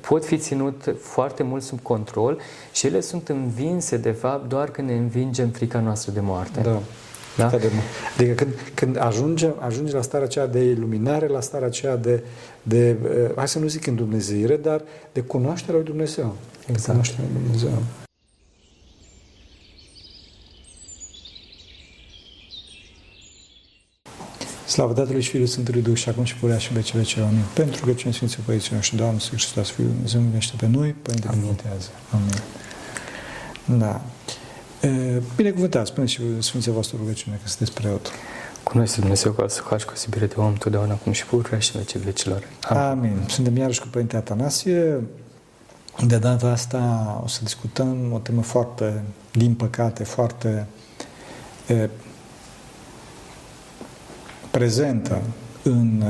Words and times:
pot 0.00 0.24
fi 0.24 0.38
ținut 0.38 0.94
foarte 1.00 1.42
mult 1.42 1.62
sub 1.62 1.80
control 1.82 2.38
și 2.72 2.86
ele 2.86 3.00
sunt 3.00 3.28
învinse, 3.28 3.96
de 3.96 4.10
fapt, 4.10 4.48
doar 4.48 4.70
când 4.70 4.88
ne 4.88 4.94
învingem 4.94 5.48
frica 5.48 5.80
noastră 5.80 6.12
de 6.12 6.20
moarte. 6.20 6.60
Da. 6.60 6.80
Da? 7.36 7.50
Adică 8.16 8.34
când, 8.34 8.52
când 8.74 8.98
ajunge, 8.98 9.50
ajunge 9.58 9.92
la 9.92 10.02
starea 10.02 10.26
aceea 10.26 10.46
de 10.46 10.64
iluminare, 10.64 11.26
la 11.26 11.40
starea 11.40 11.66
aceea 11.66 11.96
de, 11.96 12.22
de 12.62 12.96
uh, 13.02 13.30
hai 13.36 13.48
să 13.48 13.58
nu 13.58 13.66
zic 13.66 13.86
în 13.86 13.94
Dumnezeire, 13.94 14.56
dar 14.56 14.82
de 15.12 15.20
cunoașterea 15.20 15.74
lui 15.74 15.84
Dumnezeu. 15.84 16.36
Exact. 16.66 16.86
Cunoașterea 16.86 17.24
lui 17.32 17.42
Dumnezeu. 17.42 17.82
Slavă 24.76 24.92
Tatălui 24.92 25.22
și 25.22 25.30
Fiului 25.30 25.48
Sfântului 25.48 25.82
Duh 25.82 25.96
și 25.96 26.08
acum 26.08 26.24
și 26.24 26.34
purea 26.34 26.58
și 26.58 26.72
vecele 26.72 27.02
cele 27.02 27.24
Amin. 27.24 27.44
Pentru 27.54 27.84
că 27.84 27.92
cine 27.92 28.12
Sfinții 28.12 28.42
Părinții 28.44 28.74
noștri, 28.74 28.96
Doamne, 28.96 29.18
Sfânt 29.18 29.40
Hristos, 29.40 29.70
Fiul 29.70 29.88
Dumnezeu, 29.88 30.20
miluiește 30.20 30.54
pe 30.56 30.66
noi, 30.66 30.94
Părinte 31.02 31.28
Binetează. 31.40 31.88
Amin. 32.12 32.42
Da. 33.78 34.00
Binecuvântați, 35.36 35.90
spuneți 35.90 36.12
și 36.12 36.20
Sfinții 36.38 36.72
voastră 36.72 36.96
rugăciune, 37.00 37.38
că 37.42 37.48
sunteți 37.48 37.72
preot. 37.72 38.10
Cu 38.62 38.76
noi 38.76 38.86
Dumnezeu 38.98 39.32
ca 39.32 39.48
să 39.48 39.60
faci 39.60 39.82
cu 39.82 39.96
sibire 39.96 40.26
de 40.26 40.34
om, 40.36 40.54
totdeauna 40.54 40.92
acum 40.92 41.12
și 41.12 41.26
purea 41.26 41.58
și 41.58 41.72
vecii 41.76 42.00
vecilor. 42.00 42.42
Amin. 42.68 42.80
Amin. 42.80 43.24
Suntem 43.28 43.56
iarăși 43.56 43.80
cu 43.80 43.86
Părinte 43.90 44.16
Atanasie. 44.16 45.00
De 46.06 46.18
data 46.18 46.50
asta 46.50 47.20
o 47.24 47.28
să 47.28 47.40
discutăm 47.42 48.12
o 48.12 48.18
temă 48.18 48.42
foarte, 48.42 49.02
din 49.32 49.54
păcate, 49.54 50.04
foarte 50.04 50.66
e, 51.66 51.88
prezentă 54.56 55.22
în, 55.62 56.02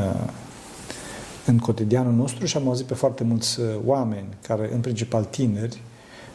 în 1.44 1.58
cotidianul 1.58 2.12
nostru 2.12 2.46
și 2.46 2.56
am 2.56 2.68
auzit 2.68 2.86
pe 2.86 2.94
foarte 2.94 3.24
mulți 3.24 3.60
oameni, 3.84 4.26
care, 4.46 4.70
în 4.72 4.80
principal 4.80 5.24
tineri, 5.24 5.82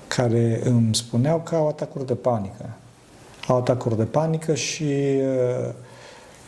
care 0.07 0.61
îmi 0.63 0.95
spuneau 0.95 1.39
că 1.39 1.55
au 1.55 1.67
atacuri 1.67 2.05
de 2.05 2.13
panică. 2.13 2.69
Au 3.47 3.57
atacuri 3.57 3.97
de 3.97 4.03
panică 4.03 4.53
și 4.53 4.83
uh, 4.83 5.73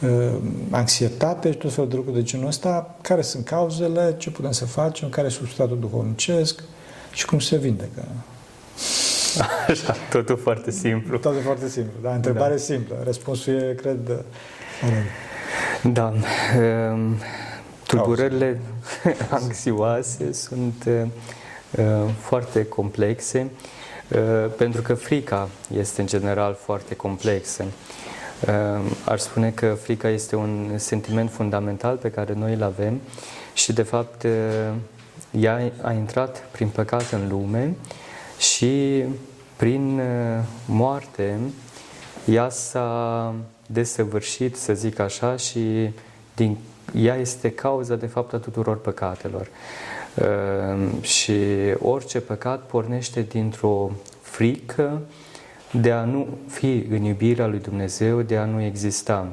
uh, 0.10 0.36
anxietate 0.70 1.52
și 1.52 1.58
tot 1.58 1.74
felul 1.74 1.90
de 1.90 1.96
lucruri 1.96 2.18
de 2.18 2.24
genul 2.24 2.48
ăsta. 2.48 2.96
Care 3.02 3.22
sunt 3.22 3.46
cauzele, 3.46 4.16
ce 4.18 4.32
putem 4.32 4.52
să 4.52 4.66
facem, 4.66 5.10
care 5.10 5.28
e 5.28 5.30
substratul 5.30 5.80
duhovnicesc 5.80 6.64
și 7.12 7.26
cum 7.26 7.40
se 7.40 7.58
vindecă. 7.58 8.04
Așa, 9.68 9.96
totul 10.12 10.38
foarte 10.38 10.72
simplu. 10.72 11.18
Totul 11.18 11.42
foarte 11.42 11.70
simplu, 11.70 11.94
da, 12.02 12.14
întrebare 12.14 12.54
da. 12.54 12.60
simplă. 12.60 12.96
Răspunsul 13.04 13.54
e, 13.54 13.74
cred, 13.82 14.24
Da. 15.84 16.14
Um, 16.92 17.16
tulburările 17.88 18.60
anxioase 19.30 20.34
sunt 20.34 20.84
uh, 20.88 21.08
Uh, 21.78 22.10
foarte 22.20 22.66
complexe, 22.66 23.52
uh, 24.12 24.52
pentru 24.58 24.82
că 24.82 24.94
frica 24.94 25.50
este 25.76 26.02
în 26.02 26.08
general 26.08 26.58
foarte 26.60 26.96
complexă. 26.96 27.66
Uh, 28.48 28.92
aș 29.06 29.20
spune 29.20 29.50
că 29.50 29.78
frica 29.82 30.10
este 30.10 30.36
un 30.36 30.72
sentiment 30.76 31.32
fundamental 31.32 31.96
pe 31.96 32.12
care 32.12 32.34
noi 32.34 32.54
îl 32.54 32.64
avem 32.64 33.02
și, 33.54 33.74
de 33.74 33.82
fapt, 33.82 34.26
ea 35.32 35.72
a 35.82 35.92
intrat 35.92 36.48
prin 36.52 36.68
păcat 36.68 37.12
în 37.12 37.28
lume 37.30 37.76
și 38.38 39.04
prin 39.56 40.02
moarte 40.66 41.40
ea 42.26 42.50
s-a 42.50 43.36
desăvârșit, 43.74 44.56
să 44.56 44.74
zic 44.74 45.00
așa, 45.00 45.36
și 45.36 45.90
din, 46.36 46.58
ea 46.96 47.16
este 47.16 47.52
cauza, 47.52 47.96
de 47.96 48.06
fapt, 48.06 48.34
a 48.34 48.38
tuturor 48.38 48.78
păcatelor. 48.78 49.48
Ehm, 50.16 51.02
și 51.02 51.34
orice 51.80 52.20
păcat 52.20 52.62
pornește 52.62 53.22
dintr-o 53.22 53.92
frică 54.22 55.02
de 55.72 55.92
a 55.92 56.04
nu 56.04 56.28
fi 56.48 56.86
în 56.90 57.04
iubirea 57.04 57.48
lui 57.48 57.60
Dumnezeu, 57.60 58.22
de 58.22 58.38
a 58.38 58.46
nu 58.46 58.62
exista. 58.62 59.28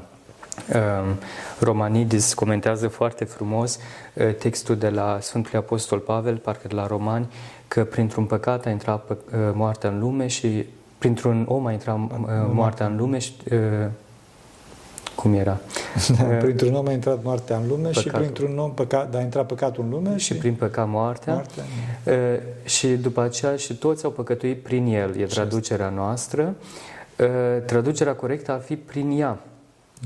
Ehm, 0.72 1.18
Romanidis 1.58 2.34
comentează 2.34 2.88
foarte 2.88 3.24
frumos 3.24 3.78
eh, 4.14 4.34
textul 4.34 4.76
de 4.76 4.88
la 4.88 5.18
Sfântul 5.20 5.58
Apostol 5.58 5.98
Pavel, 5.98 6.36
parcă 6.36 6.68
de 6.68 6.74
la 6.74 6.86
Romani, 6.86 7.28
că 7.68 7.84
printr-un 7.84 8.24
păcat 8.24 8.66
a 8.66 8.70
intrat 8.70 9.10
eh, 9.10 9.16
moartea 9.52 9.90
în 9.90 9.98
lume 9.98 10.26
și 10.26 10.66
printr-un 10.98 11.44
om 11.48 11.66
a 11.66 11.72
intrat 11.72 11.96
eh, 11.96 12.16
moartea 12.52 12.86
în 12.86 12.96
lume 12.96 13.18
și 13.18 13.32
cum 15.20 15.34
era. 15.34 15.60
Da, 16.18 16.22
printr-un 16.24 16.74
om 16.74 16.86
a 16.86 16.92
intrat 16.92 17.22
moartea 17.22 17.56
în 17.56 17.68
lume 17.68 17.88
Păcatul. 17.88 18.02
și 18.02 18.08
printr-un 18.08 18.58
om 18.58 18.74
păcat, 18.74 19.14
a 19.14 19.20
intrat 19.20 19.46
păcatul 19.46 19.84
în 19.84 19.90
lume 19.90 20.16
și, 20.16 20.24
și 20.24 20.34
prin 20.34 20.54
păcat 20.54 20.88
moartea. 20.88 21.32
moartea 21.32 21.64
și 22.64 22.86
după 22.86 23.20
aceea 23.20 23.56
și 23.56 23.74
toți 23.74 24.04
au 24.04 24.10
păcătuit 24.10 24.62
prin 24.62 24.86
el. 24.86 25.16
E 25.16 25.24
traducerea 25.24 25.88
noastră. 25.88 26.54
Traducerea 27.66 28.14
corectă 28.14 28.52
ar 28.52 28.60
fi 28.60 28.76
prin 28.76 29.20
ea. 29.20 29.38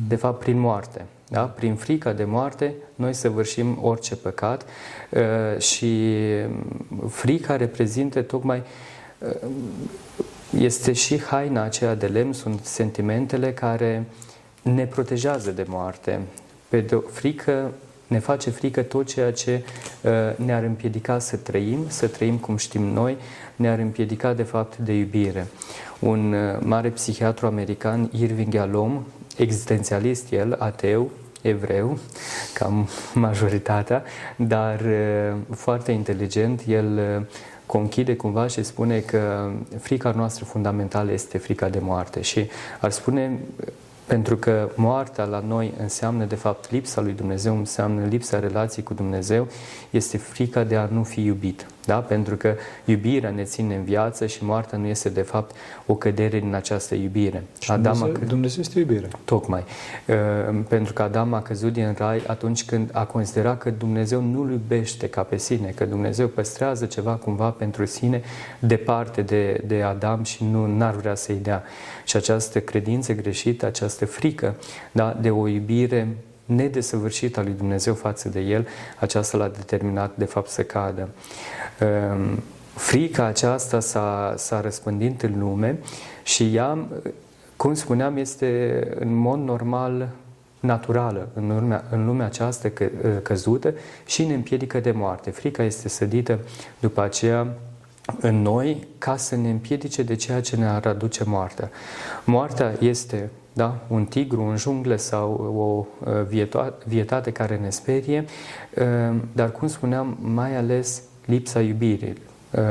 De 0.08 0.16
fapt, 0.16 0.38
prin 0.38 0.58
moarte. 0.58 1.04
Da? 1.28 1.40
Prin 1.40 1.74
frica 1.74 2.12
de 2.12 2.24
moarte, 2.24 2.74
noi 2.94 3.12
săvârșim 3.12 3.78
orice 3.82 4.16
păcat 4.16 4.64
și 5.58 6.14
frica 7.08 7.56
reprezintă 7.56 8.22
tocmai 8.22 8.62
este 10.58 10.92
și 10.92 11.22
haina 11.22 11.62
aceea 11.62 11.94
de 11.94 12.06
lemn, 12.06 12.32
sunt 12.32 12.64
sentimentele 12.64 13.52
care 13.52 14.04
ne 14.64 14.86
protejează 14.86 15.50
de 15.50 15.64
moarte. 15.68 16.20
Pe 16.68 16.80
de 16.80 17.02
frică 17.10 17.72
ne 18.06 18.18
face 18.18 18.50
frică 18.50 18.82
tot 18.82 19.06
ceea 19.06 19.32
ce 19.32 19.62
uh, 20.02 20.10
ne-ar 20.36 20.62
împiedica 20.62 21.18
să 21.18 21.36
trăim, 21.36 21.84
să 21.88 22.06
trăim 22.06 22.36
cum 22.36 22.56
știm 22.56 22.82
noi, 22.82 23.16
ne-ar 23.56 23.78
împiedica 23.78 24.32
de 24.32 24.42
fapt 24.42 24.76
de 24.76 24.92
iubire. 24.92 25.46
Un 25.98 26.32
uh, 26.32 26.58
mare 26.60 26.88
psihiatru 26.88 27.46
american, 27.46 28.10
Irving 28.18 28.52
Yalom, 28.52 29.04
existențialist 29.36 30.32
el, 30.32 30.56
ateu, 30.58 31.10
evreu, 31.42 31.98
cam 32.54 32.88
majoritatea, 33.14 34.02
dar 34.36 34.80
uh, 34.80 35.36
foarte 35.56 35.92
inteligent, 35.92 36.62
el 36.66 37.26
conchide 37.66 38.16
cumva 38.16 38.46
și 38.46 38.62
spune 38.62 38.98
că 38.98 39.50
frica 39.80 40.10
noastră 40.10 40.44
fundamentală 40.44 41.12
este 41.12 41.38
frica 41.38 41.68
de 41.68 41.78
moarte 41.78 42.20
și 42.20 42.48
ar 42.80 42.90
spune 42.90 43.38
pentru 44.06 44.36
că 44.36 44.70
moartea 44.74 45.24
la 45.24 45.40
noi 45.40 45.74
înseamnă, 45.78 46.24
de 46.24 46.34
fapt, 46.34 46.70
lipsa 46.70 47.00
lui 47.00 47.12
Dumnezeu, 47.12 47.56
înseamnă 47.56 48.04
lipsa 48.04 48.38
relației 48.38 48.84
cu 48.84 48.94
Dumnezeu, 48.94 49.48
este 49.90 50.16
frica 50.18 50.64
de 50.64 50.76
a 50.76 50.86
nu 50.86 51.02
fi 51.02 51.24
iubit. 51.24 51.66
Da? 51.86 51.96
Pentru 51.96 52.36
că 52.36 52.54
iubirea 52.84 53.30
ne 53.30 53.42
ține 53.42 53.74
în 53.74 53.84
viață 53.84 54.26
și 54.26 54.44
moartea 54.44 54.78
nu 54.78 54.86
este, 54.86 55.08
de 55.08 55.22
fapt, 55.22 55.56
o 55.86 55.94
cădere 55.94 56.40
din 56.40 56.54
această 56.54 56.94
iubire. 56.94 57.42
Și 57.58 57.70
Adam 57.70 57.98
Dumnezeu, 57.98 58.22
a... 58.22 58.26
Dumnezeu 58.26 58.60
este 58.60 58.78
iubire. 58.78 59.08
Tocmai. 59.24 59.64
Uh, 60.06 60.56
pentru 60.68 60.92
că 60.92 61.02
Adam 61.02 61.32
a 61.32 61.42
căzut 61.42 61.72
din 61.72 61.94
rai 61.98 62.22
atunci 62.26 62.64
când 62.64 62.90
a 62.92 63.04
considerat 63.04 63.58
că 63.58 63.70
Dumnezeu 63.70 64.20
nu-l 64.20 64.50
iubește 64.50 65.08
ca 65.08 65.22
pe 65.22 65.36
sine, 65.36 65.72
că 65.74 65.84
Dumnezeu 65.84 66.26
păstrează 66.26 66.86
ceva 66.86 67.12
cumva 67.12 67.50
pentru 67.50 67.84
sine 67.84 68.22
departe 68.58 69.22
de, 69.22 69.62
de 69.66 69.82
Adam 69.82 70.22
și 70.22 70.44
nu 70.44 70.66
n-ar 70.76 70.94
vrea 70.94 71.14
să-i 71.14 71.38
dea. 71.42 71.62
Și 72.04 72.16
această 72.16 72.60
credință 72.60 73.12
greșită, 73.12 73.66
această 73.66 74.06
frică 74.06 74.54
da, 74.92 75.18
de 75.20 75.30
o 75.30 75.48
iubire 75.48 76.08
nedesăvârșită 76.44 77.40
a 77.40 77.42
lui 77.42 77.52
Dumnezeu 77.52 77.94
față 77.94 78.28
de 78.28 78.40
el, 78.40 78.66
aceasta 78.98 79.36
l-a 79.36 79.48
determinat 79.48 80.16
de 80.16 80.24
fapt 80.24 80.48
să 80.48 80.62
cadă. 80.62 81.08
Ehm, 81.78 82.42
frica 82.74 83.24
aceasta 83.24 83.80
s-a, 83.80 84.34
s-a 84.36 84.60
răspândit 84.60 85.22
în 85.22 85.38
lume 85.38 85.78
și 86.22 86.54
ea, 86.54 86.78
cum 87.56 87.74
spuneam, 87.74 88.16
este 88.16 88.80
în 88.98 89.14
mod 89.14 89.38
normal 89.38 90.08
naturală 90.60 91.28
în 91.34 91.46
lumea, 91.46 91.84
în 91.90 92.06
lumea 92.06 92.26
aceasta 92.26 92.68
că, 92.68 92.84
căzută 93.22 93.74
și 94.06 94.24
ne 94.24 94.34
împiedică 94.34 94.80
de 94.80 94.90
moarte. 94.90 95.30
Frica 95.30 95.62
este 95.62 95.88
sădită 95.88 96.38
după 96.80 97.02
aceea 97.02 97.46
în 98.20 98.42
noi 98.42 98.86
ca 98.98 99.16
să 99.16 99.36
ne 99.36 99.50
împiedice 99.50 100.02
de 100.02 100.14
ceea 100.14 100.40
ce 100.40 100.56
ne 100.56 100.66
ar 100.66 100.86
aduce 100.86 101.24
moartea. 101.24 101.70
Moartea 102.24 102.74
este 102.80 103.30
da? 103.56 103.78
un 103.88 104.04
tigru 104.04 104.42
în 104.42 104.56
jungle 104.56 104.96
sau 104.96 105.30
o 105.56 105.86
uh, 106.10 106.44
vietate 106.84 107.30
care 107.30 107.56
ne 107.56 107.70
sperie, 107.70 108.24
uh, 108.74 109.16
dar 109.32 109.52
cum 109.52 109.68
spuneam, 109.68 110.16
mai 110.20 110.56
ales 110.56 111.02
lipsa 111.24 111.60
iubirii, 111.60 112.14
uh, 112.50 112.62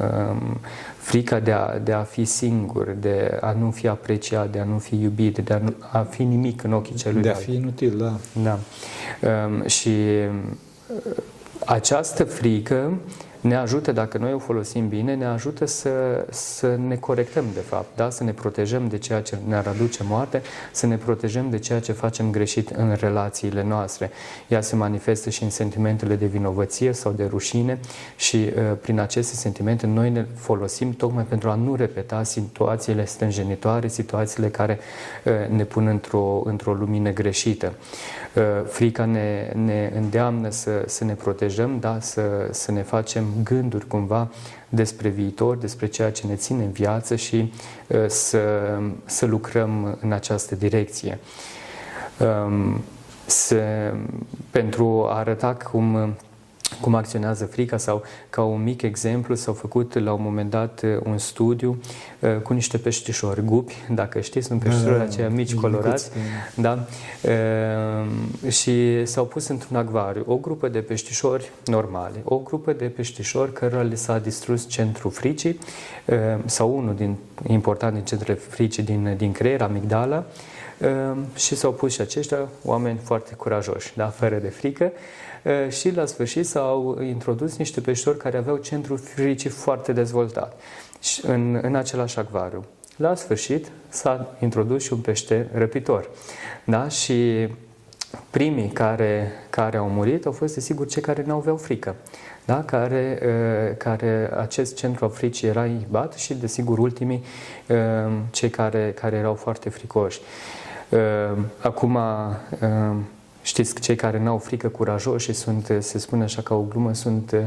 um, 0.00 0.60
frica 0.96 1.40
de 1.40 1.52
a, 1.52 1.78
de 1.78 1.92
a 1.92 2.02
fi 2.02 2.24
singur, 2.24 2.96
de 3.00 3.38
a 3.40 3.52
nu 3.52 3.70
fi 3.70 3.88
apreciat, 3.88 4.50
de 4.50 4.58
a 4.58 4.64
nu 4.64 4.78
fi 4.78 5.00
iubit, 5.02 5.38
de 5.38 5.52
a, 5.52 5.58
nu, 5.58 5.74
a 5.92 5.98
fi 5.98 6.22
nimic 6.22 6.62
în 6.62 6.72
ochii 6.72 6.94
celui 6.94 7.22
De 7.22 7.30
a 7.30 7.34
fi 7.34 7.54
inutil, 7.54 7.96
da. 7.98 8.16
Da. 8.42 8.58
Um, 9.46 9.66
și 9.66 9.90
această 11.66 12.24
frică 12.24 12.98
ne 13.40 13.56
ajută, 13.56 13.92
dacă 13.92 14.18
noi 14.18 14.32
o 14.32 14.38
folosim 14.38 14.88
bine, 14.88 15.14
ne 15.14 15.24
ajută 15.24 15.64
să, 15.64 15.90
să 16.30 16.76
ne 16.86 16.96
corectăm, 16.96 17.44
de 17.54 17.60
fapt, 17.60 17.96
da? 17.96 18.10
să 18.10 18.24
ne 18.24 18.32
protejăm 18.32 18.88
de 18.88 18.98
ceea 18.98 19.20
ce 19.20 19.38
ne-ar 19.46 19.66
aduce 19.66 20.02
moarte, 20.08 20.42
să 20.72 20.86
ne 20.86 20.96
protejăm 20.96 21.50
de 21.50 21.58
ceea 21.58 21.80
ce 21.80 21.92
facem 21.92 22.30
greșit 22.30 22.70
în 22.70 22.96
relațiile 22.98 23.62
noastre. 23.62 24.10
Ea 24.48 24.60
se 24.60 24.76
manifestă 24.76 25.30
și 25.30 25.42
în 25.42 25.50
sentimentele 25.50 26.14
de 26.14 26.26
vinovăție 26.26 26.92
sau 26.92 27.12
de 27.12 27.24
rușine 27.24 27.78
și 28.16 28.36
uh, 28.36 28.76
prin 28.80 28.98
aceste 28.98 29.34
sentimente 29.34 29.86
noi 29.86 30.10
ne 30.10 30.26
folosim 30.34 30.92
tocmai 30.92 31.24
pentru 31.24 31.50
a 31.50 31.54
nu 31.54 31.74
repeta 31.74 32.22
situațiile 32.22 33.04
stânjenitoare, 33.04 33.88
situațiile 33.88 34.48
care 34.48 34.78
uh, 35.24 35.32
ne 35.56 35.64
pun 35.64 35.86
într-o, 35.86 36.42
într-o 36.44 36.72
lumină 36.72 37.10
greșită. 37.10 37.72
Uh, 38.34 38.42
frica 38.66 39.04
ne, 39.04 39.52
ne 39.64 39.92
îndeamnă 39.96 40.50
să, 40.50 40.82
să 40.86 41.04
ne 41.04 41.14
protejăm, 41.14 41.78
da? 41.80 41.98
să, 42.00 42.48
să 42.50 42.72
ne 42.72 42.82
facem 42.82 43.24
gânduri 43.42 43.86
cumva 43.86 44.30
despre 44.68 45.08
viitor, 45.08 45.56
despre 45.56 45.86
ceea 45.86 46.12
ce 46.12 46.26
ne 46.26 46.34
ține 46.34 46.64
în 46.64 46.70
viață 46.70 47.16
și 47.16 47.52
uh, 47.86 48.04
să, 48.06 48.40
să 49.04 49.26
lucrăm 49.26 49.98
în 50.00 50.12
această 50.12 50.54
direcție. 50.54 51.18
Um, 52.18 52.80
să, 53.26 53.92
pentru 54.50 55.06
a 55.08 55.18
arăta 55.18 55.54
cum 55.54 56.14
cum 56.80 56.94
acționează 56.94 57.44
frica 57.44 57.76
sau 57.76 58.02
ca 58.30 58.42
un 58.42 58.62
mic 58.62 58.82
exemplu 58.82 59.34
s-au 59.34 59.54
făcut 59.54 59.98
la 59.98 60.12
un 60.12 60.22
moment 60.22 60.50
dat 60.50 60.82
uh, 60.84 60.96
un 61.04 61.18
studiu 61.18 61.80
uh, 62.20 62.36
cu 62.42 62.52
niște 62.52 62.78
peștișori 62.78 63.44
gupi, 63.44 63.74
dacă 63.88 64.20
știți, 64.20 64.46
sunt 64.46 64.62
peștișori 64.62 64.92
da, 64.92 64.96
da, 64.96 65.02
aceia 65.02 65.28
mici 65.28 65.54
colorați, 65.54 66.10
da? 66.54 66.86
Uh, 67.22 68.50
și 68.52 69.06
s-au 69.06 69.24
pus 69.24 69.48
într-un 69.48 69.76
acvariu 69.76 70.24
o 70.26 70.36
grupă 70.36 70.68
de 70.68 70.78
peștișori 70.78 71.50
normale, 71.64 72.20
o 72.24 72.36
grupă 72.38 72.72
de 72.72 72.84
peștișori 72.84 73.52
cărora 73.52 73.82
le 73.82 73.94
s-a 73.94 74.18
distrus 74.18 74.68
centrul 74.68 75.10
fricii 75.10 75.58
sau 76.44 76.76
unul 76.76 76.94
din 76.94 77.16
important 77.46 77.94
din 77.94 78.04
centrele 78.04 78.38
fricii 78.38 78.82
din, 78.82 79.14
din 79.16 79.32
creier, 79.32 79.62
amigdala, 79.62 80.24
și 81.34 81.56
s-au 81.56 81.72
pus 81.72 81.92
și 81.92 82.00
aceștia 82.00 82.48
oameni 82.64 82.98
foarte 83.02 83.34
curajoși, 83.34 83.92
da? 83.96 84.06
fără 84.06 84.36
de 84.36 84.48
frică, 84.48 84.92
și 85.68 85.94
la 85.94 86.06
sfârșit 86.06 86.46
s-au 86.46 87.00
introdus 87.02 87.56
niște 87.56 87.80
peștori 87.80 88.18
care 88.18 88.36
aveau 88.36 88.56
centrul 88.56 88.98
fricii 88.98 89.50
foarte 89.50 89.92
dezvoltat 89.92 90.60
în, 91.22 91.58
în 91.62 91.74
același 91.74 92.18
acvariu. 92.18 92.64
La 92.96 93.14
sfârșit 93.14 93.70
s-a 93.88 94.36
introdus 94.40 94.82
și 94.82 94.92
un 94.92 94.98
pește 94.98 95.48
răpitor. 95.52 96.10
Da? 96.64 96.88
Și 96.88 97.48
primii 98.30 98.68
care, 98.68 99.32
care 99.50 99.76
au 99.76 99.88
murit 99.88 100.26
au 100.26 100.32
fost, 100.32 100.54
desigur, 100.54 100.86
cei 100.86 101.02
care 101.02 101.24
nu 101.26 101.34
aveau 101.34 101.56
frică. 101.56 101.94
Da? 102.44 102.62
Care, 102.62 103.18
care 103.78 104.30
acest 104.36 104.74
centru 104.76 105.04
al 105.04 105.10
fricii 105.10 105.48
era 105.48 105.66
inhibat 105.66 106.14
și, 106.14 106.34
desigur, 106.34 106.78
ultimii, 106.78 107.24
cei 108.30 108.50
care, 108.50 108.94
care 109.00 109.16
erau 109.16 109.34
foarte 109.34 109.68
fricoși. 109.68 110.20
Acum, 111.60 111.98
Știți, 113.42 113.80
cei 113.80 113.96
care 113.96 114.18
n-au 114.18 114.38
frică 114.38 114.68
curajoși 114.68 115.24
și 115.24 115.32
sunt, 115.32 115.72
se 115.78 115.98
spune 115.98 116.22
așa 116.22 116.42
ca 116.42 116.54
o 116.54 116.62
glumă, 116.62 116.94
sunt 116.94 117.32
uh, 117.32 117.40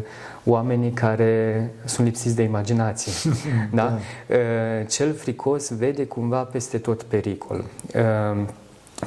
oamenii 0.44 0.92
care 0.92 1.72
sunt 1.86 2.08
lipsiți 2.08 2.36
de 2.36 2.44
imaginație. 2.44 3.32
da? 3.72 3.84
da? 3.84 4.00
Uh, 4.36 4.88
cel 4.88 5.14
fricos 5.14 5.70
vede 5.70 6.06
cumva 6.06 6.44
peste 6.44 6.78
tot 6.78 7.04
pericol. 7.04 7.64
Uh, 7.96 8.46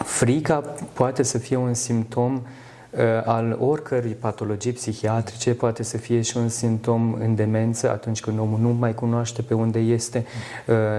frica 0.05 0.59
poate 0.93 1.23
să 1.23 1.39
fie 1.39 1.57
un 1.57 1.75
simptom 1.75 2.43
al 3.25 3.57
oricărei 3.61 4.13
patologii 4.13 4.73
psihiatrice, 4.73 5.55
poate 5.55 5.83
să 5.83 5.97
fie 5.97 6.21
și 6.21 6.37
un 6.37 6.49
simptom 6.49 7.13
în 7.13 7.35
demență 7.35 7.91
atunci 7.91 8.21
când 8.21 8.39
omul 8.39 8.59
nu 8.61 8.69
mai 8.69 8.95
cunoaște 8.95 9.43
pe 9.43 9.55
unde 9.55 9.79
este, 9.79 10.25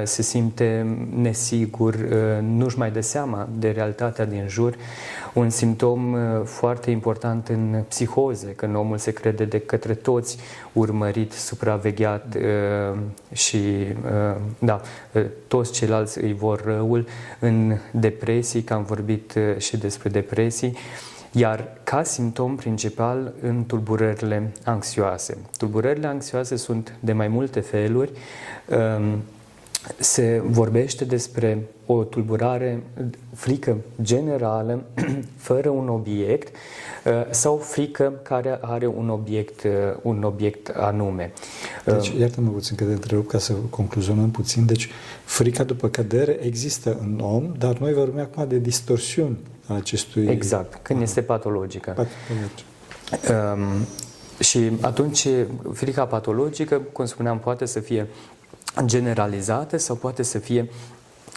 se 0.04 0.22
simte 0.22 0.98
nesigur, 1.16 1.96
nu-și 2.42 2.78
mai 2.78 2.92
dă 2.92 3.02
seama 3.02 3.48
de 3.58 3.70
realitatea 3.70 4.26
din 4.26 4.46
jur 4.48 4.76
un 5.38 5.50
simptom 5.50 6.14
uh, 6.14 6.20
foarte 6.44 6.92
important 6.92 7.48
în 7.48 7.84
psihoze, 7.88 8.48
când 8.48 8.76
omul 8.76 8.98
se 8.98 9.12
crede 9.12 9.46
de 9.46 9.60
către 9.60 9.94
toți 9.94 10.38
urmărit, 10.74 11.32
supravegheat 11.32 12.36
uh, 12.36 12.98
și 13.34 13.58
uh, 13.58 14.36
da, 14.60 14.82
toți 15.48 15.72
ceilalți 15.72 16.24
îi 16.24 16.34
vor 16.34 16.64
răul. 16.66 17.08
În 17.40 17.78
depresii, 17.92 18.62
că 18.62 18.74
am 18.74 18.84
vorbit 18.84 19.34
și 19.58 19.78
despre 19.78 20.10
depresii, 20.10 20.78
iar 21.32 21.68
ca 21.84 22.04
simptom 22.04 22.56
principal 22.56 23.34
în 23.42 23.66
tulburările 23.66 24.52
anxioase. 24.64 25.38
Tulburările 25.58 26.08
anxioase 26.08 26.56
sunt 26.56 26.94
de 27.00 27.14
mai 27.14 27.28
multe 27.28 27.60
feluri. 27.60 28.12
Um, 28.66 29.24
se 30.00 30.42
vorbește 30.46 31.06
despre 31.06 31.68
o 31.86 32.04
tulburare, 32.04 32.84
frică 33.34 33.78
generală, 34.02 34.84
fără 35.48 35.70
un 35.70 35.90
obiect, 35.90 36.56
uh, 37.06 37.12
sau 37.30 37.58
frică 37.58 38.20
care 38.24 38.58
are 38.62 38.88
un 38.88 39.10
obiect, 39.10 39.64
uh, 39.64 39.72
un 40.02 40.24
obiect 40.24 40.68
anume. 40.68 41.34
Deci, 41.86 42.10
uh, 42.10 42.20
iartă-mă 42.20 42.50
puțin 42.50 42.76
că 42.76 42.84
te 42.84 42.92
întrerup 42.92 43.28
ca 43.28 43.38
să 43.38 43.54
concluzionăm 43.70 44.32
puțin. 44.32 44.66
Deci, 44.66 44.90
frica 45.24 45.64
după 45.64 45.88
cădere 45.90 46.38
există 46.42 46.98
în 47.02 47.20
om, 47.24 47.54
dar 47.58 47.78
noi 47.78 47.94
vorbim 47.94 48.20
acum 48.20 48.48
de 48.48 48.58
distorsiuni 48.58 49.38
a 49.68 49.76
acestui... 49.76 50.28
Exact, 50.28 50.80
când 50.82 51.02
este 51.02 51.22
patologică. 51.22 51.90
Patologică. 51.90 52.66
Um, 53.56 53.86
și 54.40 54.72
atunci, 54.82 55.28
frica 55.74 56.06
patologică, 56.06 56.82
cum 56.92 57.06
spuneam, 57.06 57.40
poate 57.40 57.66
să 57.66 57.80
fie 57.80 58.08
generalizată 58.86 59.78
sau 59.78 59.96
poate 59.96 60.24
să 60.24 60.40
fie 60.40 60.70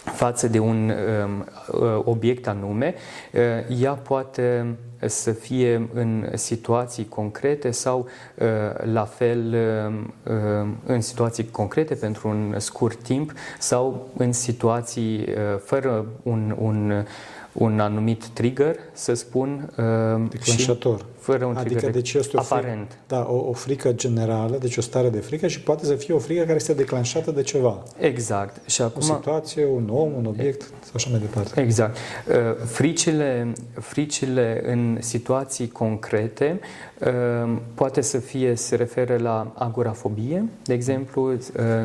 față 0.03 0.47
de 0.47 0.59
un 0.59 0.91
um, 1.23 1.45
uh, 1.71 2.01
obiect 2.03 2.47
anume, 2.47 2.95
uh, 3.33 3.79
ea 3.81 3.91
poate 3.93 4.75
să 5.05 5.31
fie 5.31 5.89
în 5.93 6.29
situații 6.33 7.07
concrete 7.07 7.71
sau 7.71 8.07
uh, 8.35 8.47
la 8.93 9.05
fel 9.05 9.53
uh, 9.53 10.33
uh, 10.33 10.67
în 10.85 11.01
situații 11.01 11.49
concrete 11.49 11.93
pentru 11.93 12.27
un 12.27 12.55
scurt 12.57 13.03
timp 13.03 13.33
sau 13.59 14.09
în 14.17 14.31
situații 14.31 15.19
uh, 15.19 15.59
fără 15.63 16.05
un, 16.23 16.55
un 16.59 17.05
un 17.53 17.79
anumit 17.79 18.25
trigger, 18.25 18.75
să 18.93 19.13
spun. 19.13 19.73
Uh, 19.77 20.29
Declanșator. 20.29 20.97
Și 20.97 21.05
fără 21.19 21.45
un 21.45 21.55
adică 21.55 21.69
trigger 21.69 21.91
deci 21.91 22.13
este 22.13 22.37
o 22.37 22.39
aparent. 22.39 22.87
Frică, 22.87 23.03
da, 23.07 23.27
o, 23.29 23.35
o 23.49 23.53
frică 23.53 23.91
generală, 23.91 24.57
deci 24.57 24.77
o 24.77 24.81
stare 24.81 25.09
de 25.09 25.17
frică 25.17 25.47
și 25.47 25.61
poate 25.61 25.85
să 25.85 25.93
fie 25.93 26.13
o 26.13 26.19
frică 26.19 26.41
care 26.41 26.55
este 26.55 26.73
declanșată 26.73 27.31
de 27.31 27.41
ceva. 27.41 27.83
Exact. 27.99 28.69
Și 28.69 28.81
acum, 28.81 29.01
o 29.01 29.13
situație, 29.13 29.65
un 29.65 29.89
om, 29.91 30.13
un 30.13 30.25
obiect 30.25 30.61
sau 30.61 30.91
așa 30.93 31.09
mai 31.09 31.19
departe. 31.19 31.61
Exact. 31.61 31.97
Uh, 32.27 32.35
fricile, 32.65 33.53
fricile 33.79 34.61
în 34.65 34.97
situații 34.99 35.67
concrete 35.67 36.59
uh, 36.99 37.57
poate 37.73 38.01
să 38.01 38.17
fie, 38.17 38.55
se 38.55 38.75
referă 38.75 39.17
la 39.17 39.53
agorafobie, 39.57 40.43
de 40.63 40.73
exemplu, 40.73 41.31
uh, 41.31 41.39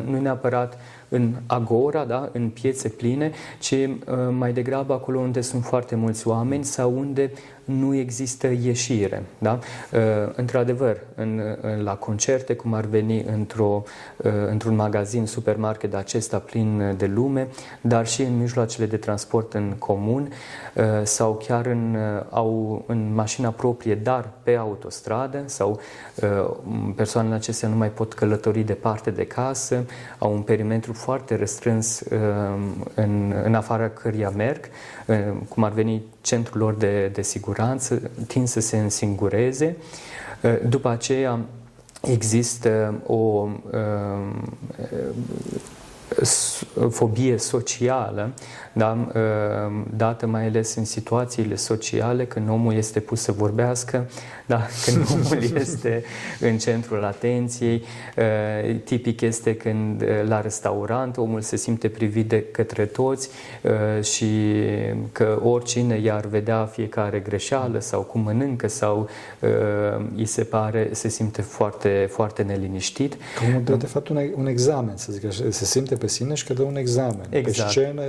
nu 0.05 0.19
neapărat 0.19 0.77
în 1.09 1.33
agora, 1.45 2.05
da, 2.05 2.29
în 2.33 2.49
piețe 2.49 2.89
pline, 2.89 3.31
ci 3.59 3.71
uh, 3.71 3.97
mai 4.29 4.53
degrabă 4.53 4.93
acolo 4.93 5.19
unde 5.19 5.41
sunt 5.41 5.63
foarte 5.63 5.95
mulți 5.95 6.27
oameni 6.27 6.63
sau 6.63 6.97
unde 6.97 7.31
nu 7.67 7.95
există 7.95 8.47
ieșire. 8.47 9.23
Da? 9.37 9.59
Uh, 9.91 9.99
într-adevăr, 10.35 10.97
în, 11.15 11.41
în, 11.61 11.83
la 11.83 11.95
concerte, 11.95 12.55
cum 12.55 12.73
ar 12.73 12.85
veni 12.85 13.21
într-o, 13.21 13.83
uh, 14.17 14.31
într-un 14.49 14.75
magazin, 14.75 15.25
supermarket 15.25 15.93
acesta 15.93 16.37
plin 16.37 16.95
de 16.97 17.05
lume, 17.05 17.47
dar 17.81 18.07
și 18.07 18.21
în 18.21 18.37
mijloacele 18.37 18.85
de 18.85 18.97
transport 18.97 19.53
în 19.53 19.75
comun 19.77 20.31
uh, 20.73 20.83
sau 21.03 21.41
chiar 21.47 21.65
în, 21.65 21.97
au, 22.29 22.83
în 22.87 23.13
mașina 23.13 23.49
proprie, 23.49 23.95
dar 23.95 24.29
pe 24.43 24.55
autostradă 24.55 25.43
sau 25.45 25.79
persoanele 26.95 27.35
acestea 27.35 27.69
nu 27.69 27.75
mai 27.75 27.89
pot 27.89 28.13
călători 28.13 28.59
departe 28.63 29.11
de 29.11 29.25
casă, 29.25 29.85
au 30.17 30.33
un 30.33 30.41
perimetru 30.41 30.93
foarte 30.93 31.35
restrâns 31.35 32.03
în, 32.93 33.33
în 33.43 33.55
afara 33.55 33.89
căruia 33.89 34.29
merg, 34.29 34.59
cum 35.49 35.63
ar 35.63 35.71
veni 35.71 36.03
centrul 36.21 36.61
lor 36.61 36.73
de, 36.73 37.07
de 37.07 37.21
siguranță, 37.21 37.56
tind 38.27 38.47
să 38.47 38.59
se 38.59 38.77
însingureze. 38.77 39.75
După 40.69 40.89
aceea 40.89 41.39
există 42.01 42.93
o 43.05 43.49
fobie 46.89 47.37
socială, 47.37 48.33
da? 48.73 49.07
dată 49.95 50.25
mai 50.25 50.47
ales 50.47 50.75
în 50.75 50.85
situațiile 50.85 51.55
sociale, 51.55 52.25
când 52.25 52.49
omul 52.49 52.73
este 52.73 52.99
pus 52.99 53.21
să 53.21 53.31
vorbească, 53.31 54.09
da? 54.45 54.67
când 54.85 55.05
omul 55.11 55.43
este 55.55 56.03
în 56.39 56.57
centrul 56.57 57.03
atenției. 57.03 57.83
Tipic 58.83 59.21
este 59.21 59.55
când 59.55 60.03
la 60.27 60.41
restaurant 60.41 61.17
omul 61.17 61.41
se 61.41 61.55
simte 61.55 61.87
privit 61.87 62.27
de 62.27 62.43
către 62.43 62.85
toți 62.85 63.29
și 64.01 64.25
că 65.11 65.39
oricine 65.43 65.99
i-ar 65.99 66.25
vedea 66.25 66.65
fiecare 66.65 67.19
greșeală 67.19 67.79
sau 67.79 68.01
cum 68.01 68.21
mănâncă 68.21 68.67
sau 68.67 69.09
îi 70.15 70.25
se 70.25 70.43
pare, 70.43 70.89
se 70.91 71.07
simte 71.07 71.41
foarte, 71.41 72.07
foarte 72.11 72.43
neliniștit. 72.43 73.17
Cum 73.39 73.63
dă 73.63 73.75
de 73.75 73.85
fapt 73.85 74.07
un, 74.07 74.31
un 74.35 74.47
examen, 74.47 74.97
să 74.97 75.11
zic 75.11 75.25
așa, 75.25 75.43
se 75.49 75.65
simte 75.65 75.95
pe 75.97 76.07
sine 76.07 76.33
și 76.33 76.45
că 76.45 76.53
dă 76.53 76.63
un 76.63 76.75
examen. 76.75 77.25
Exact. 77.29 77.73
Pe 77.73 77.79
scenă, 77.79 78.01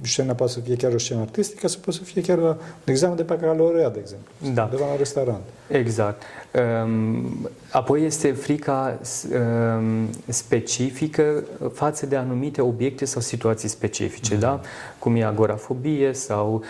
scena 0.00 0.32
poate 0.32 0.52
să 0.52 0.60
fie 0.60 0.76
chiar 0.76 0.92
o 0.92 0.98
scenă 0.98 1.20
artistică, 1.20 1.68
sau 1.68 1.80
poate 1.80 1.98
să 1.98 2.04
fie 2.04 2.22
chiar 2.22 2.38
un 2.38 2.56
examen 2.84 3.16
de 3.16 3.22
bacalaureat, 3.22 3.92
de 3.92 3.98
exemplu, 4.00 4.32
da. 4.54 4.62
undeva 4.62 4.86
la 4.86 4.96
restaurant. 4.96 5.42
Exact. 5.68 6.22
Ehm, 6.50 7.50
apoi 7.70 8.04
este 8.04 8.32
frica 8.32 8.98
ehm, 9.32 10.10
specifică 10.28 11.44
față 11.72 12.06
de 12.06 12.16
anumite 12.16 12.60
obiecte 12.60 13.04
sau 13.04 13.20
situații 13.20 13.68
specifice, 13.68 14.34
mm. 14.34 14.40
da? 14.40 14.60
Cum 14.98 15.16
e 15.16 15.24
agorafobie 15.24 16.12
sau 16.12 16.62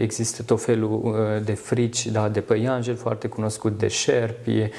există 0.00 0.42
tot 0.42 0.62
felul 0.62 1.14
de 1.44 1.52
frici, 1.52 2.06
da, 2.06 2.28
de 2.28 2.40
păianjeni, 2.40 2.96
foarte 2.96 3.28
cunoscut 3.28 3.78
de 3.78 3.88
șerpi, 3.88 4.70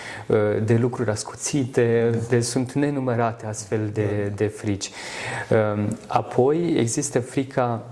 de 0.63 0.75
lucruri 0.75 1.09
ascuțite, 1.09 2.09
da. 2.11 2.17
de, 2.29 2.41
sunt 2.41 2.71
nenumărate 2.71 3.45
astfel 3.45 3.89
de, 3.93 4.25
da. 4.27 4.33
de 4.35 4.47
frici. 4.47 4.89
Ehm, 5.49 5.97
apoi 6.07 6.75
există 6.77 7.19
frica 7.19 7.83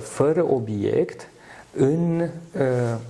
fără 0.00 0.44
obiect 0.50 1.28
în 1.76 2.28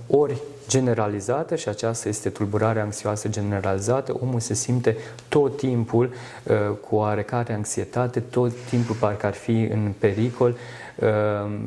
ori 0.07 0.41
generalizată 0.71 1.55
și 1.55 1.69
aceasta 1.69 2.09
este 2.09 2.29
tulburarea 2.29 2.83
anxioasă 2.83 3.27
generalizată, 3.27 4.17
omul 4.21 4.39
se 4.39 4.53
simte 4.53 4.97
tot 5.27 5.57
timpul 5.57 6.13
uh, 6.43 6.55
cu 6.87 6.95
oarecare 6.95 7.53
anxietate, 7.53 8.19
tot 8.19 8.51
timpul 8.69 8.95
parcă 8.95 9.25
ar 9.25 9.33
fi 9.33 9.61
în 9.71 9.93
pericol, 9.99 10.55
uh, 10.95 11.07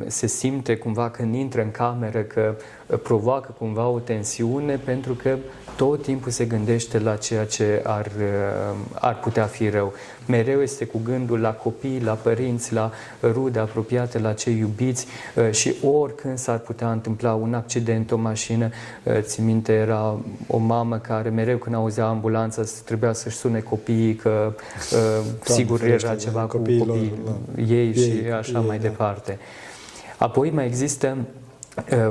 se 0.07 0.27
simte 0.27 0.77
cumva 0.77 1.11
când 1.11 1.35
intră 1.35 1.63
în 1.63 1.71
cameră 1.71 2.21
că 2.21 2.55
provoacă 3.03 3.55
cumva 3.59 3.89
o 3.89 3.99
tensiune 3.99 4.77
pentru 4.77 5.13
că 5.13 5.37
tot 5.77 6.03
timpul 6.03 6.31
se 6.31 6.45
gândește 6.45 6.99
la 6.99 7.17
ceea 7.17 7.45
ce 7.45 7.83
ar, 7.85 8.07
uh, 8.07 8.77
ar 8.93 9.19
putea 9.19 9.45
fi 9.45 9.69
rău. 9.69 9.93
Mereu 10.27 10.63
este 10.63 10.85
cu 10.85 11.01
gândul 11.05 11.41
la 11.41 11.53
copii, 11.53 12.01
la 12.01 12.13
părinți, 12.13 12.73
la 12.73 12.91
rude 13.23 13.59
apropiate, 13.59 14.19
la 14.19 14.33
cei 14.33 14.59
iubiți 14.59 15.07
uh, 15.35 15.51
și 15.51 15.75
oricând 15.83 16.39
s-ar 16.39 16.59
putea 16.59 16.91
întâmpla 16.91 17.35
un 17.35 17.55
accident, 17.55 18.11
o 18.11 18.17
mașină. 18.17 18.71
Uh, 19.03 19.21
ți 19.21 19.41
minte, 19.41 19.73
era 19.73 20.19
o 20.47 20.59
mamă 20.59 20.99
care 20.99 21.29
mereu 21.29 21.57
când 21.57 21.75
auzea 21.75 22.07
ambulanța 22.07 22.63
trebuia 22.85 23.13
să-și 23.13 23.37
sune 23.37 23.61
copiii 23.61 24.15
că 24.15 24.53
sigur 25.45 25.83
era 25.83 26.15
ceva 26.15 26.41
cu 26.41 26.57
copiii 26.57 27.13
ei 27.67 27.95
și 27.95 28.13
așa 28.39 28.61
mai 28.61 28.77
da. 28.77 28.83
departe. 28.83 29.39
Apoi 30.19 30.51
mai 30.51 30.67
există 30.67 31.17